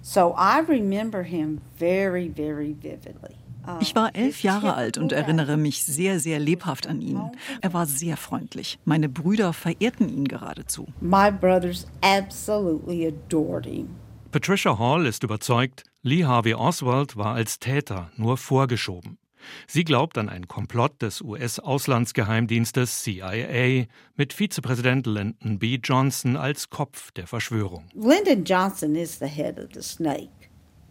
So 0.01 0.35
I 0.35 0.61
remember 0.67 1.23
him 1.23 1.61
very, 1.77 2.27
very 2.27 2.73
vividly. 2.73 3.35
Ich 3.79 3.95
war 3.95 4.15
elf 4.15 4.43
Jahre 4.43 4.73
alt 4.73 4.97
und 4.97 5.11
erinnere 5.11 5.57
mich 5.57 5.83
sehr, 5.83 6.19
sehr 6.19 6.39
lebhaft 6.39 6.87
an 6.87 7.01
ihn. 7.01 7.21
Er 7.61 7.73
war 7.73 7.85
sehr 7.85 8.17
freundlich. 8.17 8.79
Meine 8.85 9.09
Brüder 9.09 9.53
verehrten 9.53 10.09
ihn 10.09 10.27
geradezu. 10.27 10.87
My 10.99 11.31
brothers 11.31 11.87
absolutely 12.01 13.07
adored 13.07 13.65
him. 13.65 13.89
Patricia 14.31 14.79
Hall 14.79 15.05
ist 15.05 15.23
überzeugt, 15.23 15.83
Lee 16.03 16.23
Harvey 16.23 16.53
Oswald 16.53 17.17
war 17.17 17.35
als 17.35 17.59
Täter 17.59 18.11
nur 18.15 18.37
vorgeschoben. 18.37 19.17
Sie 19.67 19.83
glaubt 19.83 20.17
an 20.17 20.29
ein 20.29 20.47
Komplott 20.47 21.01
des 21.01 21.21
US-Auslandsgeheimdienstes 21.21 23.01
CIA 23.01 23.85
mit 24.15 24.33
Vizepräsident 24.33 25.07
Lyndon 25.07 25.59
B. 25.59 25.79
Johnson 25.83 26.37
als 26.37 26.69
Kopf 26.69 27.11
der 27.11 27.27
Verschwörung. 27.27 27.85
Lyndon 27.93 28.43
Johnson 28.43 28.95
is 28.95 29.19
the 29.19 29.27
head 29.27 29.59
of 29.59 29.69
the 29.73 29.81
snake. 29.81 30.29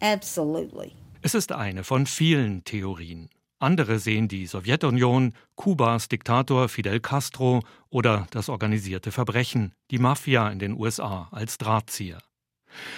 Absolutely. 0.01 0.93
Es 1.23 1.35
ist 1.35 1.51
eine 1.51 1.83
von 1.83 2.07
vielen 2.07 2.63
Theorien. 2.63 3.29
Andere 3.59 3.99
sehen 3.99 4.27
die 4.27 4.47
Sowjetunion, 4.47 5.35
Kubas 5.53 6.07
Diktator 6.07 6.67
Fidel 6.67 6.99
Castro 6.99 7.61
oder 7.91 8.25
das 8.31 8.49
organisierte 8.49 9.11
Verbrechen, 9.11 9.73
die 9.91 9.99
Mafia 9.99 10.49
in 10.49 10.57
den 10.57 10.73
USA 10.73 11.27
als 11.31 11.59
Drahtzieher. 11.59 12.23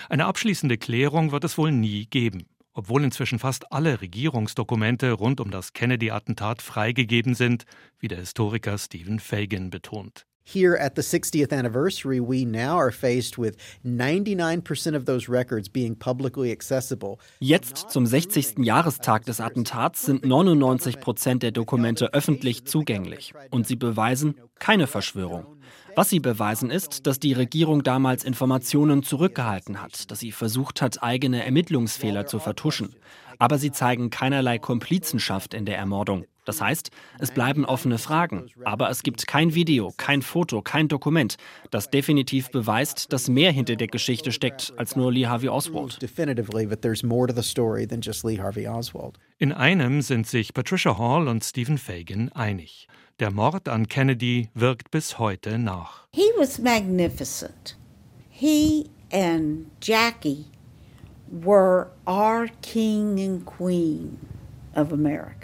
Eine 0.08 0.26
abschließende 0.26 0.78
Klärung 0.78 1.34
wird 1.34 1.44
es 1.44 1.58
wohl 1.58 1.74
nie 1.74 2.06
geben, 2.06 2.46
obwohl 2.72 3.04
inzwischen 3.04 3.40
fast 3.40 3.74
alle 3.74 4.00
Regierungsdokumente 4.00 5.12
rund 5.12 5.42
um 5.42 5.52
das 5.52 5.74
Kennedy-Attentat 5.74 6.62
freigegeben 6.62 7.36
sind, 7.36 7.66
wie 8.00 8.08
der 8.08 8.20
Historiker 8.20 8.78
Stephen 8.78 9.20
Fagan 9.20 9.70
betont. 9.70 10.26
Here 10.46 10.76
at 10.76 10.96
the 10.96 11.02
60th 11.02 11.54
anniversary, 11.54 12.20
we 12.20 12.44
now 12.44 12.78
are 12.78 12.92
faced 12.92 13.38
with 13.38 13.56
99% 13.86 14.96
of 14.96 15.06
those 15.06 15.30
records 15.30 15.70
being 15.70 15.96
publicly 15.96 16.52
accessible. 16.52 17.18
Jetzt 17.40 17.90
zum 17.90 18.06
60. 18.06 18.58
Jahrestag 18.58 19.26
des 19.26 19.40
Attentats 19.40 20.06
sind 20.06 20.26
99 20.26 21.00
Prozent 21.00 21.44
der 21.44 21.52
Dokumente 21.52 22.14
öffentlich 22.14 22.66
zugänglich 22.66 23.34
und 23.52 23.68
sie 23.68 23.78
beweisen 23.78 24.36
keine 24.60 24.86
Verschwörung. 24.86 25.46
Was 25.96 26.10
sie 26.10 26.20
beweisen 26.20 26.72
ist, 26.72 27.08
dass 27.08 27.20
die 27.20 27.34
Regierung 27.34 27.84
damals 27.84 28.24
Informationen 28.24 29.04
zurückgehalten 29.04 29.82
hat, 29.82 30.12
dass 30.12 30.20
sie 30.20 30.32
versucht 30.32 30.82
hat, 30.82 31.04
eigene 31.04 31.46
Ermittlungsfehler 31.46 32.26
zu 32.26 32.40
vertuschen. 32.40 32.96
Aber 33.40 33.58
sie 33.58 33.72
zeigen 33.72 34.10
keinerlei 34.10 34.60
Komplizenschaft 34.60 35.54
in 35.54 35.66
der 35.66 35.78
Ermordung. 35.78 36.26
Das 36.46 36.62
heißt, 36.62 36.92
es 37.20 37.32
bleiben 37.32 37.66
offene 37.66 37.98
Fragen, 37.98 38.48
aber 38.64 38.90
es 38.90 39.04
gibt 39.04 39.26
kein 39.28 39.56
Video, 39.56 39.94
kein 39.98 40.22
Foto, 40.22 40.62
kein 40.62 40.88
Dokument, 40.88 41.38
das 41.72 41.90
definitiv 41.90 42.52
beweist, 42.52 43.14
dass 43.14 43.30
mehr 43.30 43.52
hinter 43.52 43.76
der 43.76 43.88
Geschichte 43.88 44.32
steckt 44.32 44.74
als 44.78 44.96
nur 44.96 45.12
Lee 45.12 45.28
Harvey 45.28 45.50
Oswald. 45.50 46.00
In 49.40 49.52
einem 49.52 50.02
sind 50.02 50.28
sich 50.28 50.54
Patricia 50.54 50.98
Hall 50.98 51.28
und 51.28 51.44
Stephen 51.44 51.78
Fagan 51.78 52.32
einig. 52.34 52.88
Der 53.20 53.32
Mord 53.32 53.70
an 53.70 53.88
Kennedy 53.88 54.50
wirkt 54.54 54.90
bis 54.92 55.20
heute 55.20 55.60
nach. 55.60 56.08
He 56.12 56.32
was 56.38 56.58
magnificent. 56.60 57.78
He 58.30 58.90
and 59.12 59.68
Jackie 59.80 60.46
were 61.32 61.92
our 62.08 62.48
king 62.62 63.20
and 63.20 63.46
queen 63.46 64.18
of 64.76 64.92
America. 64.92 65.43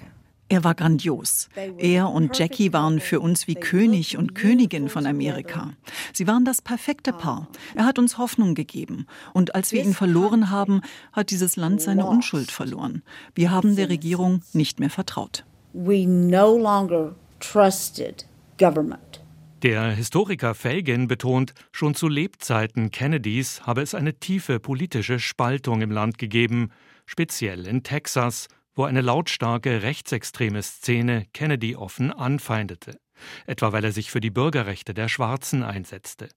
Er 0.50 0.64
war 0.64 0.74
grandios. 0.74 1.48
Er 1.78 2.10
und 2.10 2.38
Jackie 2.38 2.74
waren 2.74 3.00
für 3.00 3.20
uns 3.20 3.48
wie 3.48 3.54
König 3.54 4.18
und 4.18 4.34
Königin 4.34 4.90
von 4.90 5.06
Amerika. 5.06 5.74
Sie 6.12 6.26
waren 6.26 6.44
das 6.44 6.64
perfekte 6.64 7.14
Paar. 7.14 7.48
Er 7.76 7.86
hat 7.86 8.00
uns 8.00 8.18
Hoffnung 8.18 8.56
gegeben. 8.56 9.06
Und 9.34 9.54
als 9.54 9.72
wir 9.72 9.84
ihn 9.84 9.94
verloren 9.94 10.50
haben, 10.50 10.82
hat 11.14 11.30
dieses 11.30 11.56
Land 11.56 11.82
seine 11.82 12.08
Unschuld 12.08 12.50
verloren. 12.50 13.04
Wir 13.36 13.52
haben 13.52 13.76
der 13.76 13.90
Regierung 13.90 14.42
nicht 14.54 14.80
mehr 14.80 14.90
vertraut. 14.90 15.46
We 15.74 16.08
no 16.08 16.58
longer 16.58 17.14
trusted 17.40 18.26
government. 18.58 19.22
Der 19.62 19.92
Historiker 19.92 20.56
Fagan 20.56 21.08
betont, 21.08 21.54
schon 21.72 21.94
zu 21.94 22.08
Lebzeiten 22.08 22.90
Kennedys 22.92 23.68
habe 23.68 23.82
es 23.82 23.94
eine 23.94 24.14
tiefe 24.14 24.60
politische 24.60 25.20
Spaltung 25.20 25.82
im 25.82 25.92
Land 25.92 26.18
gegeben, 26.18 26.72
speziell 27.06 27.68
in 27.68 27.84
Texas, 27.84 28.48
wo 28.76 28.84
eine 28.84 29.02
lautstarke 29.02 29.82
rechtsextreme 29.84 30.62
Szene 30.62 31.26
Kennedy 31.34 31.76
offen 31.76 32.12
anfeindete, 32.12 33.00
etwa 33.46 33.72
weil 33.72 33.84
er 33.84 33.92
sich 33.92 34.12
für 34.12 34.22
die 34.22 34.32
Bürgerrechte 34.32 34.94
der 34.94 35.10
Schwarzen 35.10 35.64
einsetzte. 35.64 36.30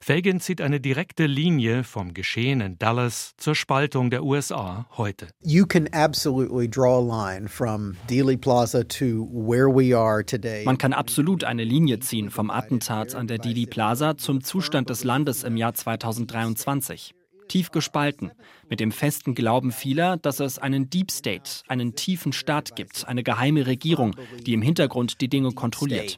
Fagan 0.00 0.40
zieht 0.40 0.60
eine 0.60 0.80
direkte 0.80 1.26
Linie 1.26 1.84
vom 1.84 2.14
Geschehen 2.14 2.60
in 2.60 2.78
Dallas 2.78 3.34
zur 3.36 3.54
Spaltung 3.54 4.10
der 4.10 4.24
USA 4.24 4.86
heute. 4.96 5.28
You 5.42 5.66
can 5.66 5.88
absolutely 5.92 6.68
draw 6.68 6.98
a 6.98 7.34
line 7.34 7.48
from 7.48 7.96
Dealey 8.08 8.36
Plaza 8.36 8.84
to 8.84 9.28
where 9.32 9.68
we 9.68 9.96
are 9.96 10.24
today. 10.24 10.64
Man 10.64 10.78
kann 10.78 10.92
absolut 10.92 11.44
eine 11.44 11.64
Linie 11.64 12.00
ziehen 12.00 12.30
vom 12.30 12.50
Attentat 12.50 13.14
an 13.14 13.26
der 13.26 13.38
Dealey 13.38 13.66
Plaza 13.66 14.16
zum 14.16 14.42
Zustand 14.42 14.90
des 14.90 15.04
Landes 15.04 15.44
im 15.44 15.56
Jahr 15.56 15.74
2023. 15.74 17.14
tief 17.50 17.72
gespalten, 17.72 18.30
mit 18.68 18.78
dem 18.78 18.92
festen 18.92 19.34
Glauben 19.34 19.72
vieler, 19.72 20.16
dass 20.16 20.38
es 20.38 20.58
einen 20.58 20.88
Deep 20.88 21.10
State, 21.10 21.62
einen 21.66 21.96
tiefen 21.96 22.32
Staat 22.32 22.76
gibt, 22.76 23.08
eine 23.08 23.24
geheime 23.24 23.66
Regierung, 23.66 24.14
die 24.46 24.54
im 24.54 24.62
Hintergrund 24.62 25.20
die 25.20 25.28
Dinge 25.28 25.50
kontrolliert. 25.52 26.16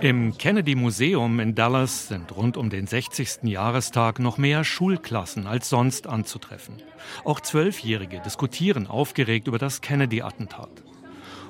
Im 0.00 0.36
Kennedy 0.36 0.74
Museum 0.74 1.40
in 1.40 1.54
Dallas 1.54 2.08
sind 2.08 2.36
rund 2.36 2.56
um 2.56 2.70
den 2.70 2.86
60. 2.88 3.44
Jahrestag 3.44 4.18
noch 4.18 4.36
mehr 4.36 4.64
Schulklassen 4.64 5.46
als 5.46 5.68
sonst 5.68 6.08
anzutreffen. 6.08 6.82
Auch 7.24 7.38
Zwölfjährige 7.38 8.20
diskutieren 8.20 8.88
aufgeregt 8.88 9.46
über 9.46 9.58
das 9.58 9.80
Kennedy-Attentat. 9.80 10.82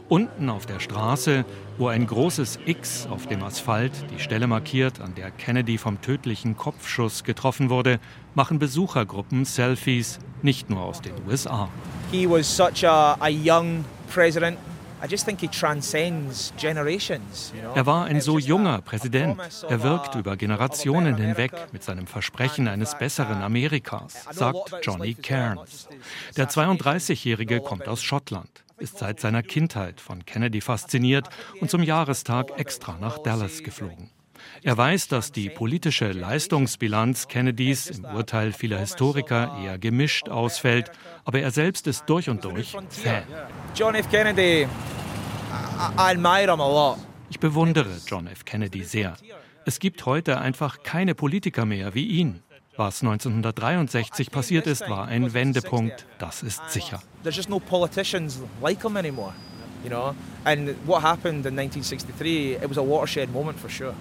Unten 0.08 0.50
auf 0.50 0.66
der 0.66 0.78
Straße, 0.78 1.44
wo 1.78 1.88
ein 1.88 2.06
großes 2.06 2.60
X 2.64 3.08
auf 3.10 3.26
dem 3.26 3.42
Asphalt 3.42 3.92
die 4.14 4.20
Stelle 4.20 4.46
markiert, 4.46 5.00
an 5.00 5.16
der 5.16 5.32
Kennedy 5.32 5.78
vom 5.78 6.00
tödlichen 6.00 6.56
Kopfschuss 6.56 7.24
getroffen 7.24 7.70
wurde, 7.70 7.98
machen 8.34 8.60
Besuchergruppen 8.60 9.44
Selfies, 9.44 10.20
nicht 10.42 10.70
nur 10.70 10.82
aus 10.82 11.00
den 11.00 11.14
USA. 11.26 11.68
He 12.12 12.28
was 12.28 12.46
such 12.46 12.84
a, 12.84 13.16
a 13.18 13.28
young 13.28 13.84
president. 14.12 14.58
Er 17.74 17.86
war 17.86 18.04
ein 18.06 18.20
so 18.22 18.38
junger 18.38 18.80
Präsident. 18.80 19.38
Er 19.68 19.82
wirkt 19.82 20.14
über 20.14 20.36
Generationen 20.38 21.16
hinweg 21.16 21.52
mit 21.72 21.82
seinem 21.82 22.06
Versprechen 22.06 22.66
eines 22.66 22.96
besseren 22.96 23.42
Amerikas, 23.42 24.24
sagt 24.30 24.74
Johnny 24.82 25.14
Cairns. 25.14 25.88
Der 26.36 26.48
32-Jährige 26.48 27.60
kommt 27.60 27.88
aus 27.88 28.02
Schottland 28.02 28.65
ist 28.78 28.98
seit 28.98 29.20
seiner 29.20 29.42
Kindheit 29.42 30.00
von 30.00 30.24
Kennedy 30.24 30.60
fasziniert 30.60 31.28
und 31.60 31.70
zum 31.70 31.82
Jahrestag 31.82 32.58
extra 32.58 32.98
nach 32.98 33.18
Dallas 33.18 33.62
geflogen. 33.62 34.10
Er 34.62 34.76
weiß, 34.76 35.08
dass 35.08 35.32
die 35.32 35.48
politische 35.48 36.12
Leistungsbilanz 36.12 37.28
Kennedys 37.28 37.86
im 37.86 38.04
Urteil 38.04 38.52
vieler 38.52 38.78
Historiker 38.78 39.56
eher 39.62 39.78
gemischt 39.78 40.28
ausfällt, 40.28 40.90
aber 41.24 41.40
er 41.40 41.50
selbst 41.50 41.86
ist 41.86 42.04
durch 42.06 42.28
und 42.28 42.44
durch 42.44 42.76
Fan. 42.90 43.24
John 43.74 43.94
F. 43.94 44.08
Kennedy, 44.10 44.64
I 44.64 44.68
admire 45.96 46.50
him 46.50 46.60
a 46.60 46.68
lot. 46.68 46.98
Ich 47.30 47.40
bewundere 47.40 47.90
John 48.06 48.26
F. 48.26 48.44
Kennedy 48.44 48.84
sehr. 48.84 49.16
Es 49.64 49.80
gibt 49.80 50.06
heute 50.06 50.38
einfach 50.38 50.82
keine 50.82 51.14
Politiker 51.14 51.64
mehr 51.64 51.94
wie 51.94 52.06
ihn. 52.06 52.42
Was 52.76 53.02
1963 53.02 54.30
passiert 54.30 54.66
ist, 54.66 54.88
war 54.88 55.08
ein 55.08 55.32
Wendepunkt, 55.32 56.04
das 56.18 56.42
ist 56.42 56.60
sicher. 56.70 57.00
There's 57.22 57.36
just 57.36 57.48
no 57.48 57.58
politicians 57.58 58.38
like 58.62 58.82
him 58.82 58.96
anymore, 58.96 59.32
you 59.82 59.88
know. 59.88 60.14
And 60.44 60.74
what 60.86 61.02
happened 61.02 61.46
in 61.46 61.58
1963, 61.58 62.56
it 62.62 62.68
was 62.68 62.76
a 62.76 62.82
watershed 62.82 63.32
moment 63.32 63.58
for 63.58 63.70
sure. 63.70 63.94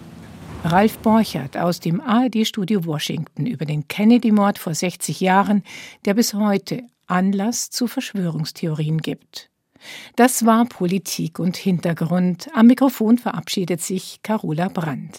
Ralf 0.65 0.97
Borchert 0.99 1.55
aus 1.55 1.79
dem 1.79 2.01
ARD-Studio 2.01 2.85
Washington 2.85 3.45
über 3.45 3.65
den 3.65 3.87
Kennedy-Mord 3.87 4.57
vor 4.57 4.73
60 4.73 5.21
Jahren, 5.21 5.63
der 6.05 6.15
bis 6.15 6.33
heute 6.33 6.81
Anlass 7.07 7.69
zu 7.69 7.87
Verschwörungstheorien 7.87 8.97
gibt. 8.97 9.49
Das 10.15 10.45
war 10.45 10.65
Politik 10.65 11.39
und 11.39 11.55
Hintergrund. 11.55 12.47
Am 12.53 12.67
Mikrofon 12.67 13.19
verabschiedet 13.19 13.81
sich 13.81 14.19
Carola 14.23 14.67
Brandt. 14.67 15.13